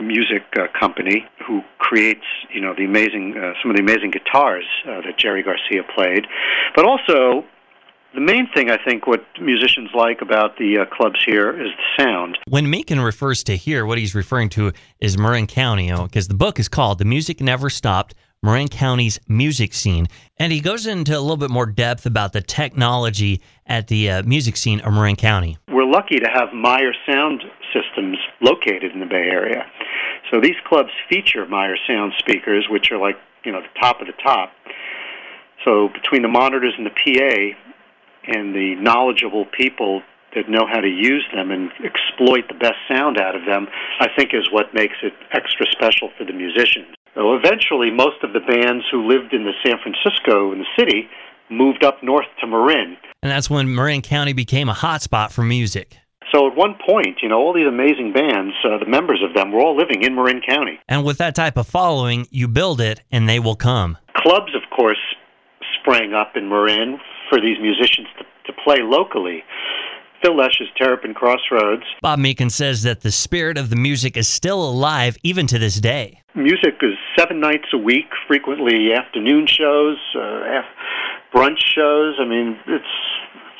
music 0.00 0.42
uh, 0.56 0.66
company 0.78 1.24
who 1.46 1.62
creates 1.78 2.24
you 2.52 2.60
know 2.60 2.74
the 2.74 2.84
amazing 2.84 3.34
uh, 3.36 3.52
some 3.62 3.70
of 3.70 3.76
the 3.76 3.82
amazing 3.82 4.10
guitars 4.10 4.64
uh, 4.86 5.00
that 5.02 5.16
Jerry 5.16 5.42
Garcia 5.42 5.82
played, 5.94 6.26
but 6.74 6.84
also 6.84 7.44
the 8.14 8.20
main 8.20 8.48
thing 8.52 8.70
I 8.70 8.78
think 8.84 9.06
what 9.06 9.24
musicians 9.40 9.90
like 9.94 10.20
about 10.20 10.58
the 10.58 10.78
uh, 10.80 10.96
clubs 10.96 11.22
here 11.24 11.50
is 11.50 11.68
the 11.68 12.02
sound. 12.02 12.38
When 12.48 12.66
Minkin 12.66 13.04
refers 13.04 13.44
to 13.44 13.56
here, 13.56 13.86
what 13.86 13.98
he's 13.98 14.14
referring 14.14 14.48
to 14.50 14.72
is 14.98 15.16
Marin 15.16 15.46
County, 15.46 15.92
because 15.92 16.26
the 16.26 16.34
book 16.34 16.58
is 16.58 16.68
called 16.68 16.98
"The 16.98 17.04
Music 17.04 17.40
Never 17.40 17.70
Stopped." 17.70 18.14
Marin 18.42 18.68
County's 18.68 19.20
music 19.28 19.74
scene. 19.74 20.06
And 20.38 20.50
he 20.50 20.60
goes 20.60 20.86
into 20.86 21.16
a 21.16 21.20
little 21.20 21.36
bit 21.36 21.50
more 21.50 21.66
depth 21.66 22.06
about 22.06 22.32
the 22.32 22.40
technology 22.40 23.42
at 23.66 23.88
the 23.88 24.10
uh, 24.10 24.22
music 24.22 24.56
scene 24.56 24.80
of 24.80 24.94
Marin 24.94 25.16
County. 25.16 25.58
We're 25.68 25.84
lucky 25.84 26.18
to 26.20 26.28
have 26.32 26.54
Meyer 26.54 26.94
Sound 27.06 27.42
Systems 27.74 28.16
located 28.40 28.92
in 28.92 29.00
the 29.00 29.06
Bay 29.06 29.28
Area. 29.30 29.66
So 30.30 30.40
these 30.40 30.56
clubs 30.66 30.88
feature 31.10 31.46
Meyer 31.46 31.76
sound 31.86 32.14
speakers, 32.18 32.66
which 32.70 32.90
are 32.90 32.98
like, 32.98 33.16
you 33.44 33.52
know, 33.52 33.60
the 33.60 33.80
top 33.80 34.00
of 34.00 34.06
the 34.06 34.14
top. 34.22 34.52
So 35.64 35.88
between 35.92 36.22
the 36.22 36.28
monitors 36.28 36.72
and 36.78 36.86
the 36.86 36.90
PA 36.90 38.32
and 38.32 38.54
the 38.54 38.76
knowledgeable 38.80 39.44
people 39.44 40.02
that 40.34 40.48
know 40.48 40.66
how 40.66 40.80
to 40.80 40.88
use 40.88 41.26
them 41.34 41.50
and 41.50 41.70
exploit 41.84 42.48
the 42.48 42.54
best 42.54 42.78
sound 42.88 43.18
out 43.18 43.36
of 43.36 43.44
them, 43.44 43.66
I 43.98 44.08
think 44.16 44.30
is 44.32 44.48
what 44.50 44.72
makes 44.72 44.96
it 45.02 45.12
extra 45.32 45.66
special 45.70 46.10
for 46.16 46.24
the 46.24 46.32
musicians. 46.32 46.94
So 47.14 47.34
eventually, 47.34 47.90
most 47.90 48.22
of 48.22 48.32
the 48.32 48.40
bands 48.40 48.84
who 48.90 49.06
lived 49.08 49.32
in 49.32 49.44
the 49.44 49.52
San 49.64 49.76
Francisco 49.82 50.52
in 50.52 50.58
the 50.58 50.66
city 50.78 51.08
moved 51.50 51.84
up 51.84 52.02
north 52.02 52.26
to 52.40 52.46
Marin. 52.46 52.96
And 53.22 53.30
that's 53.30 53.50
when 53.50 53.74
Marin 53.74 54.02
County 54.02 54.32
became 54.32 54.68
a 54.68 54.74
hotspot 54.74 55.32
for 55.32 55.42
music. 55.42 55.98
So 56.32 56.46
at 56.46 56.56
one 56.56 56.76
point, 56.86 57.18
you 57.22 57.28
know, 57.28 57.38
all 57.38 57.52
these 57.52 57.66
amazing 57.66 58.12
bands, 58.12 58.54
uh, 58.64 58.78
the 58.78 58.86
members 58.86 59.20
of 59.22 59.34
them 59.34 59.50
were 59.50 59.60
all 59.60 59.76
living 59.76 60.04
in 60.04 60.14
Marin 60.14 60.40
County. 60.46 60.78
And 60.88 61.04
with 61.04 61.18
that 61.18 61.34
type 61.34 61.56
of 61.56 61.66
following, 61.66 62.28
you 62.30 62.46
build 62.46 62.80
it 62.80 63.02
and 63.10 63.28
they 63.28 63.40
will 63.40 63.56
come. 63.56 63.98
Clubs, 64.14 64.54
of 64.54 64.62
course, 64.74 65.00
sprang 65.80 66.14
up 66.14 66.36
in 66.36 66.48
Marin 66.48 66.98
for 67.28 67.40
these 67.40 67.58
musicians 67.60 68.06
to, 68.18 68.24
to 68.46 68.58
play 68.62 68.78
locally. 68.82 69.42
Phil 70.22 70.36
Lesh's 70.36 70.68
Terrapin 70.76 71.14
Crossroads. 71.14 71.84
Bob 72.02 72.18
Minkin 72.18 72.50
says 72.50 72.82
that 72.82 73.00
the 73.00 73.10
spirit 73.10 73.56
of 73.56 73.70
the 73.70 73.76
music 73.76 74.16
is 74.16 74.28
still 74.28 74.62
alive 74.62 75.16
even 75.22 75.46
to 75.46 75.58
this 75.58 75.80
day. 75.80 76.20
Music 76.34 76.74
is 76.82 76.94
seven 77.18 77.40
nights 77.40 77.66
a 77.72 77.78
week, 77.78 78.06
frequently 78.26 78.92
afternoon 78.92 79.46
shows, 79.46 79.96
uh, 80.14 80.62
brunch 81.34 81.58
shows. 81.74 82.16
I 82.20 82.24
mean, 82.24 82.58
it's 82.66 82.84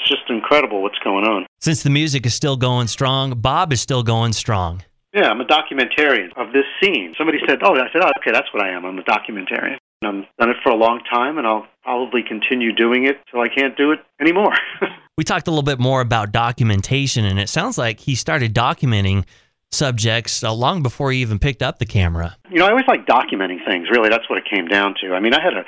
it's 0.00 0.09
just 0.09 0.31
incredible 0.31 0.83
what's 0.83 0.99
going 0.99 1.25
on. 1.25 1.47
Since 1.61 1.83
the 1.83 1.90
music 1.90 2.25
is 2.25 2.35
still 2.35 2.57
going 2.57 2.87
strong, 2.87 3.38
Bob 3.38 3.73
is 3.73 3.81
still 3.81 4.02
going 4.02 4.33
strong. 4.33 4.83
Yeah, 5.12 5.29
I'm 5.29 5.40
a 5.40 5.45
documentarian 5.45 6.33
of 6.37 6.52
this 6.52 6.64
scene. 6.81 7.14
Somebody 7.19 7.38
said, 7.47 7.59
"Oh," 7.62 7.75
I 7.75 7.90
said, 7.93 8.02
"Oh, 8.02 8.11
okay, 8.21 8.31
that's 8.33 8.52
what 8.52 8.64
I 8.64 8.71
am. 8.71 8.85
I'm 8.85 8.99
a 8.99 9.02
documentarian." 9.02 9.76
I've 10.02 10.25
done 10.38 10.49
it 10.49 10.57
for 10.62 10.71
a 10.71 10.76
long 10.76 11.00
time, 11.12 11.37
and 11.37 11.47
I'll 11.47 11.66
probably 11.83 12.23
continue 12.26 12.73
doing 12.73 13.04
it 13.04 13.19
till 13.30 13.42
I 13.42 13.49
can't 13.49 13.76
do 13.76 13.92
it 13.92 13.99
anymore. 14.19 14.54
we 15.19 15.25
talked 15.25 15.47
a 15.47 15.50
little 15.50 15.62
bit 15.62 15.78
more 15.78 16.00
about 16.00 16.33
documentation, 16.33 17.26
and 17.26 17.38
it 17.38 17.50
sounds 17.50 17.76
like 17.76 18.00
he 18.00 18.14
started 18.14 18.54
documenting 18.54 19.26
subjects 19.73 20.42
uh, 20.42 20.54
long 20.54 20.83
before 20.83 21.12
he 21.12 21.21
even 21.21 21.38
picked 21.38 21.62
up 21.62 21.78
the 21.78 21.85
camera. 21.85 22.35
You 22.50 22.61
know, 22.61 22.66
I 22.66 22.71
always 22.71 22.87
like 22.88 23.04
documenting 23.04 23.62
things. 23.66 23.88
Really, 23.90 24.09
that's 24.09 24.28
what 24.30 24.38
it 24.38 24.45
came 24.50 24.69
down 24.69 24.95
to. 25.02 25.12
I 25.12 25.21
mean, 25.21 25.35
I 25.35 25.42
had 25.42 25.52
a, 25.52 25.64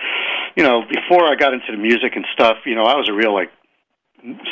you 0.56 0.64
know, 0.64 0.80
before 0.90 1.26
I 1.26 1.34
got 1.34 1.52
into 1.52 1.70
the 1.70 1.76
music 1.76 2.12
and 2.16 2.24
stuff, 2.32 2.56
you 2.64 2.74
know, 2.74 2.84
I 2.84 2.96
was 2.96 3.10
a 3.10 3.12
real 3.12 3.34
like 3.34 3.50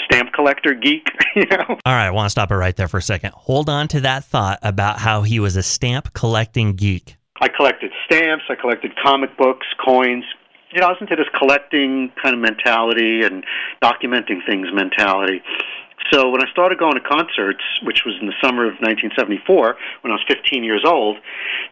stamp 0.04 0.34
collector 0.34 0.74
geek, 0.74 1.06
you 1.34 1.46
know. 1.46 1.64
All 1.68 1.78
right, 1.86 2.06
I 2.06 2.10
want 2.10 2.26
to 2.26 2.30
stop 2.30 2.50
it 2.50 2.56
right 2.56 2.76
there 2.76 2.88
for 2.88 2.98
a 2.98 3.02
second. 3.02 3.32
Hold 3.32 3.70
on 3.70 3.88
to 3.88 4.00
that 4.02 4.24
thought 4.24 4.58
about 4.60 4.98
how 4.98 5.22
he 5.22 5.40
was 5.40 5.56
a 5.56 5.62
stamp 5.62 6.12
collecting 6.12 6.74
geek. 6.74 7.16
I 7.40 7.48
collected 7.48 7.90
stamps, 8.04 8.44
I 8.48 8.54
collected 8.54 8.92
comic 9.02 9.36
books, 9.36 9.66
coins. 9.84 10.24
You 10.72 10.80
know, 10.80 10.86
I 10.86 10.90
was 10.90 10.98
into 11.00 11.16
this 11.16 11.28
collecting 11.36 12.12
kind 12.22 12.34
of 12.34 12.40
mentality 12.40 13.22
and 13.22 13.44
documenting 13.82 14.44
things 14.46 14.68
mentality. 14.72 15.42
So 16.12 16.30
when 16.30 16.42
I 16.42 16.50
started 16.50 16.78
going 16.78 16.94
to 16.94 17.00
concerts, 17.00 17.62
which 17.82 18.02
was 18.04 18.14
in 18.20 18.26
the 18.26 18.34
summer 18.42 18.64
of 18.66 18.74
1974, 18.80 19.76
when 20.02 20.12
I 20.12 20.14
was 20.14 20.24
15 20.28 20.64
years 20.64 20.82
old, 20.86 21.16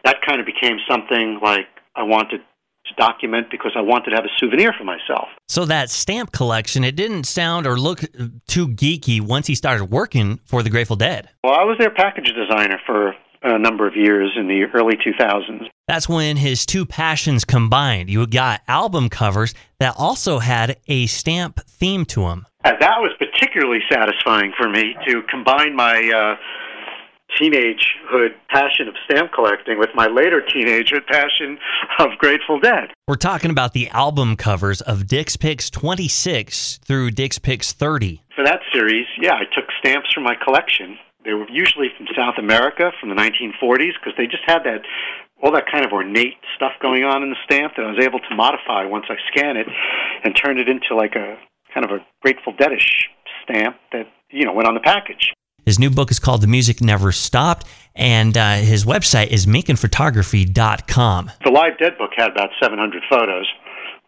that 0.05 0.17
kind 0.25 0.39
of 0.39 0.45
became 0.45 0.77
something 0.89 1.39
like 1.41 1.67
I 1.95 2.03
wanted 2.03 2.39
to 2.39 2.93
document 2.97 3.47
because 3.51 3.71
I 3.75 3.81
wanted 3.81 4.11
to 4.11 4.15
have 4.15 4.25
a 4.25 4.33
souvenir 4.39 4.73
for 4.77 4.83
myself. 4.83 5.27
So 5.47 5.65
that 5.65 5.89
stamp 5.89 6.31
collection, 6.31 6.83
it 6.83 6.95
didn't 6.95 7.25
sound 7.25 7.67
or 7.67 7.79
look 7.79 8.01
too 8.47 8.67
geeky 8.69 9.21
once 9.21 9.47
he 9.47 9.55
started 9.55 9.85
working 9.85 10.39
for 10.45 10.63
the 10.63 10.69
Grateful 10.69 10.95
Dead. 10.95 11.29
Well, 11.43 11.53
I 11.53 11.63
was 11.63 11.77
their 11.79 11.91
package 11.91 12.31
designer 12.33 12.79
for 12.85 13.13
a 13.41 13.57
number 13.57 13.87
of 13.87 13.95
years 13.95 14.31
in 14.37 14.47
the 14.47 14.65
early 14.73 14.95
2000s. 14.95 15.67
That's 15.87 16.07
when 16.09 16.37
his 16.37 16.65
two 16.65 16.85
passions 16.85 17.45
combined. 17.45 18.09
You 18.09 18.25
got 18.27 18.61
album 18.67 19.09
covers 19.09 19.53
that 19.79 19.95
also 19.97 20.39
had 20.39 20.77
a 20.87 21.07
stamp 21.07 21.59
theme 21.65 22.05
to 22.05 22.21
them. 22.21 22.45
And 22.63 22.77
that 22.79 22.99
was 22.99 23.11
particularly 23.17 23.79
satisfying 23.89 24.53
for 24.57 24.69
me 24.69 24.95
to 25.07 25.21
combine 25.29 25.75
my 25.75 26.11
uh, 26.13 26.35
teenagehood 27.39 28.33
passion 28.49 28.87
of 28.87 28.95
stamp 29.05 29.31
collecting 29.33 29.79
with 29.79 29.89
my 29.95 30.07
later 30.07 30.41
teenagehood 30.41 31.05
passion 31.07 31.57
of 31.99 32.09
Grateful 32.17 32.59
Dead. 32.59 32.89
We're 33.07 33.15
talking 33.15 33.51
about 33.51 33.73
the 33.73 33.89
album 33.89 34.35
covers 34.35 34.81
of 34.81 35.07
Dick's 35.07 35.37
Picks 35.37 35.69
26 35.69 36.79
through 36.85 37.11
Dick's 37.11 37.39
Picks 37.39 37.71
30. 37.71 38.21
For 38.35 38.43
that 38.43 38.59
series, 38.73 39.05
yeah, 39.19 39.33
I 39.33 39.43
took 39.53 39.65
stamps 39.79 40.13
from 40.13 40.23
my 40.23 40.35
collection. 40.43 40.97
They 41.25 41.33
were 41.33 41.49
usually 41.49 41.87
from 41.97 42.07
South 42.15 42.35
America 42.37 42.91
from 42.99 43.09
the 43.09 43.15
1940s 43.15 43.93
because 43.99 44.13
they 44.17 44.25
just 44.25 44.43
had 44.45 44.63
that 44.63 44.81
all 45.41 45.51
that 45.51 45.65
kind 45.71 45.85
of 45.85 45.91
ornate 45.91 46.35
stuff 46.55 46.73
going 46.81 47.03
on 47.03 47.23
in 47.23 47.29
the 47.29 47.37
stamp 47.45 47.73
that 47.77 47.85
I 47.85 47.91
was 47.91 48.03
able 48.03 48.19
to 48.19 48.35
modify 48.35 48.85
once 48.85 49.05
I 49.09 49.15
scan 49.31 49.55
it 49.55 49.67
and 50.23 50.35
turn 50.35 50.59
it 50.59 50.67
into 50.67 50.95
like 50.95 51.15
a 51.15 51.37
kind 51.73 51.85
of 51.85 51.91
a 51.91 52.05
Grateful 52.21 52.53
Deadish 52.53 53.07
stamp 53.43 53.77
that 53.91 54.07
you 54.29 54.45
know 54.45 54.53
went 54.53 54.67
on 54.67 54.73
the 54.73 54.81
package. 54.81 55.33
His 55.65 55.77
new 55.77 55.89
book 55.89 56.09
is 56.09 56.19
called 56.19 56.41
The 56.41 56.47
Music 56.47 56.81
Never 56.81 57.11
Stopped, 57.11 57.67
and 57.93 58.35
uh, 58.37 58.55
his 58.55 58.85
website 58.85 59.27
is 59.27 59.45
minkinphotography.com. 59.45 61.31
The 61.43 61.51
Live 61.51 61.77
Dead 61.77 61.97
book 61.97 62.11
had 62.15 62.31
about 62.31 62.49
700 62.61 63.03
photos. 63.09 63.45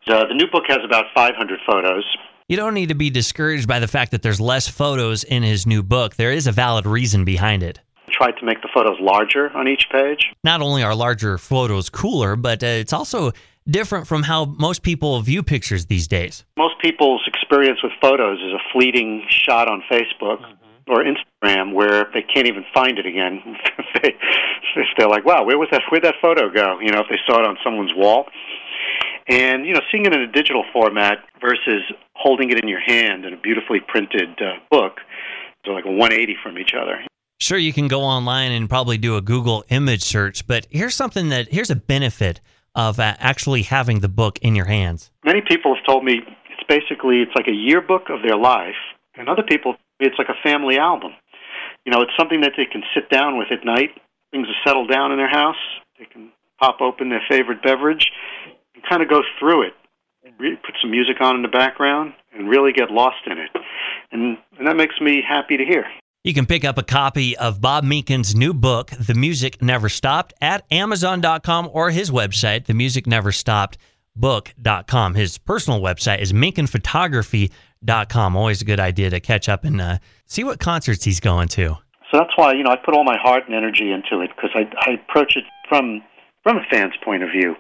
Uh, 0.08 0.26
the 0.28 0.34
new 0.34 0.48
book 0.52 0.64
has 0.68 0.80
about 0.84 1.06
500 1.14 1.60
photos. 1.70 2.04
You 2.52 2.58
don't 2.58 2.74
need 2.74 2.90
to 2.90 2.96
be 2.96 3.10
discouraged 3.10 3.66
by 3.66 3.80
the 3.80 3.88
fact 3.88 4.12
that 4.12 4.24
there's 4.24 4.42
less 4.42 4.68
photos 4.68 5.24
in 5.24 5.42
his 5.42 5.66
new 5.66 5.82
book. 5.82 6.18
There 6.18 6.34
is 6.34 6.48
a 6.48 6.52
valid 6.52 6.86
reason 6.86 7.24
behind 7.24 7.64
it. 7.64 7.80
Tried 8.12 8.34
to 8.42 8.46
make 8.46 8.62
the 8.62 8.68
photos 8.74 8.98
larger 9.00 9.50
on 9.56 9.70
each 9.70 9.86
page. 9.90 10.34
Not 10.44 10.62
only 10.62 10.84
are 10.84 10.94
larger 10.94 11.38
photos 11.38 11.90
cooler, 11.90 12.36
but 12.36 12.62
uh, 12.62 12.68
it's 12.68 12.92
also 12.92 13.32
different 13.70 14.06
from 14.06 14.24
how 14.24 14.44
most 14.44 14.84
people 14.84 15.22
view 15.22 15.44
pictures 15.44 15.86
these 15.86 16.10
days. 16.10 16.44
Most 16.58 16.76
people's 16.82 17.22
experience 17.26 17.82
with 17.82 17.94
photos 18.02 18.40
is 18.40 18.52
a 18.52 18.60
fleeting 18.74 19.26
shot 19.30 19.70
on 19.70 19.82
Facebook 19.90 20.42
mm-hmm. 20.42 20.92
or 20.92 21.06
Instagram 21.06 21.74
where 21.74 22.10
they 22.14 22.22
can't 22.22 22.48
even 22.48 22.66
find 22.74 23.00
it 23.00 23.06
again. 23.06 23.42
if, 23.80 23.86
they, 24.04 24.10
if 24.10 24.88
they're 24.98 25.08
like, 25.08 25.24
"Wow, 25.24 25.46
where 25.46 25.58
was 25.58 25.70
that? 25.72 25.84
Where'd 25.88 26.04
that 26.04 26.16
photo 26.22 26.50
go?" 26.50 26.82
You 26.82 26.92
know, 26.92 27.00
if 27.00 27.08
they 27.10 27.20
saw 27.26 27.40
it 27.40 27.46
on 27.48 27.58
someone's 27.64 27.94
wall. 27.96 28.28
And 29.32 29.66
you 29.66 29.74
know, 29.74 29.80
seeing 29.90 30.06
it 30.06 30.14
in 30.14 30.20
a 30.20 30.28
digital 30.28 30.66
format 30.74 31.20
versus 31.40 31.84
holding 32.16 32.50
it 32.50 32.62
in 32.62 32.68
your 32.68 32.82
hand 32.82 33.24
in 33.24 33.34
a 33.34 33.38
beautifully 33.38 33.80
printed 33.80 34.30
uh, 34.42 34.60
book, 34.70 34.98
they're 35.64 35.74
like 35.74 35.86
a 35.86 35.92
180 35.92 36.36
from 36.44 36.58
each 36.58 36.74
other. 36.74 37.00
Sure, 37.40 37.58
you 37.58 37.72
can 37.72 37.88
go 37.88 38.02
online 38.02 38.52
and 38.52 38.70
probably 38.70 38.98
do 38.98 39.16
a 39.16 39.22
Google 39.22 39.64
image 39.70 40.04
search, 40.04 40.46
but 40.48 40.68
here's 40.70 40.96
something 40.96 41.30
that 41.30 41.48
here's 41.50 41.70
a 41.70 41.78
benefit 41.78 42.42
of 42.76 43.00
uh, 43.00 43.16
actually 43.20 43.62
having 43.62 44.02
the 44.02 44.10
book 44.10 44.38
in 44.40 44.54
your 44.54 44.66
hands. 44.66 45.12
Many 45.24 45.42
people 45.48 45.76
have 45.76 45.86
told 45.86 46.04
me 46.04 46.20
it's 46.50 46.68
basically 46.68 47.22
it's 47.22 47.32
like 47.34 47.48
a 47.48 47.56
yearbook 47.56 48.10
of 48.10 48.22
their 48.28 48.38
life, 48.38 48.76
and 49.16 49.30
other 49.30 49.44
people 49.44 49.76
it's 50.02 50.18
like 50.18 50.28
a 50.28 50.44
family 50.44 50.78
album. 50.78 51.14
You 51.86 51.94
know, 51.94 52.02
it's 52.02 52.12
something 52.20 52.42
that 52.42 52.52
they 52.58 52.66
can 52.66 52.84
sit 52.94 53.10
down 53.10 53.38
with 53.38 53.48
at 53.50 53.66
night. 53.66 53.92
Things 54.32 54.48
are 54.50 54.68
settled 54.68 54.92
down 54.92 55.14
in 55.14 55.18
their 55.18 55.32
house. 55.32 55.56
They 55.98 56.06
can 56.06 56.32
pop 56.60 56.82
open 56.82 57.10
their 57.10 57.24
favorite 57.30 57.64
beverage 57.64 58.12
and 58.82 58.90
kind 58.90 59.04
of 59.04 59.10
go 59.10 59.22
through 59.40 59.68
it. 59.68 59.74
Put 60.24 60.76
some 60.82 60.92
music 60.92 61.18
on 61.20 61.36
in 61.36 61.42
the 61.42 61.48
background 61.48 62.14
and 62.34 62.48
really 62.50 62.74
get 62.74 62.92
lost 62.92 63.18
in 63.26 63.38
it, 63.38 63.50
and 64.12 64.38
and 64.58 64.68
that 64.68 64.76
makes 64.76 65.00
me 65.02 65.24
happy 65.28 65.58
to 65.58 65.66
hear. 65.66 65.86
You 66.24 66.36
can 66.36 66.46
pick 66.46 66.64
up 66.64 66.78
a 66.78 66.84
copy 66.84 67.36
of 67.38 67.62
Bob 67.62 67.84
Minkin's 67.84 68.36
new 68.36 68.54
book, 68.54 68.92
The 68.92 69.16
Music 69.16 69.60
Never 69.60 69.90
Stopped, 69.90 70.36
at 70.40 70.64
Amazon.com 70.70 71.72
or 71.74 71.90
his 71.90 72.12
website, 72.12 72.66
themusicneverstoppedbook.com. 72.66 75.16
His 75.16 75.40
personal 75.40 75.82
website 75.82 76.22
is 76.22 76.32
MinkinPhotography.com. 76.32 78.38
Always 78.38 78.62
a 78.62 78.66
good 78.66 78.80
idea 78.80 79.10
to 79.10 79.20
catch 79.20 79.50
up 79.50 79.64
and 79.64 79.82
uh, 79.82 79.98
see 80.28 80.44
what 80.44 80.60
concerts 80.60 81.06
he's 81.06 81.20
going 81.20 81.48
to. 81.50 81.80
So 82.12 82.20
that's 82.20 82.34
why 82.36 82.54
you 82.54 82.62
know 82.64 82.70
I 82.70 82.76
put 82.76 82.94
all 82.94 83.04
my 83.04 83.18
heart 83.18 83.46
and 83.48 83.56
energy 83.56 83.92
into 83.92 84.22
it 84.22 84.30
because 84.36 84.52
I, 84.54 84.70
I 84.78 84.92
approach 85.02 85.36
it 85.36 85.46
from 85.68 86.04
from 86.44 86.58
a 86.58 86.64
fan's 86.70 86.94
point 87.04 87.24
of 87.24 87.32
view. 87.32 87.56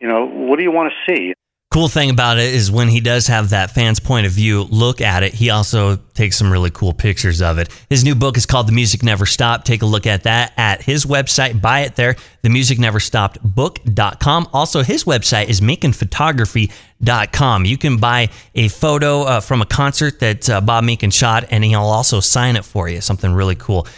You 0.00 0.08
know, 0.08 0.26
what 0.26 0.56
do 0.56 0.62
you 0.62 0.72
want 0.72 0.92
to 0.92 1.12
see? 1.12 1.34
cool 1.74 1.88
thing 1.88 2.08
about 2.08 2.38
it 2.38 2.54
is 2.54 2.70
when 2.70 2.86
he 2.86 3.00
does 3.00 3.26
have 3.26 3.50
that 3.50 3.68
fan's 3.68 3.98
point 3.98 4.26
of 4.26 4.32
view 4.32 4.62
look 4.70 5.00
at 5.00 5.24
it, 5.24 5.34
he 5.34 5.50
also 5.50 5.96
takes 5.96 6.38
some 6.38 6.52
really 6.52 6.70
cool 6.70 6.92
pictures 6.92 7.42
of 7.42 7.58
it. 7.58 7.68
His 7.90 8.04
new 8.04 8.14
book 8.14 8.36
is 8.36 8.46
called 8.46 8.68
The 8.68 8.72
Music 8.72 9.02
Never 9.02 9.26
Stopped. 9.26 9.66
Take 9.66 9.82
a 9.82 9.86
look 9.86 10.06
at 10.06 10.22
that 10.22 10.52
at 10.56 10.82
his 10.82 11.04
website. 11.04 11.60
Buy 11.60 11.80
it 11.80 11.96
there, 11.96 12.14
themusicneverstoppedbook.com. 12.44 14.50
Also, 14.52 14.84
his 14.84 15.02
website 15.02 15.48
is 15.48 15.60
minkinphotography.com. 15.60 17.64
You 17.64 17.76
can 17.76 17.96
buy 17.96 18.28
a 18.54 18.68
photo 18.68 19.22
uh, 19.22 19.40
from 19.40 19.60
a 19.60 19.66
concert 19.66 20.20
that 20.20 20.48
uh, 20.48 20.60
Bob 20.60 20.84
Minkin 20.84 21.12
shot, 21.12 21.46
and 21.50 21.64
he'll 21.64 21.80
also 21.80 22.20
sign 22.20 22.54
it 22.54 22.64
for 22.64 22.88
you. 22.88 23.00
Something 23.00 23.32
really 23.32 23.56
cool. 23.56 23.88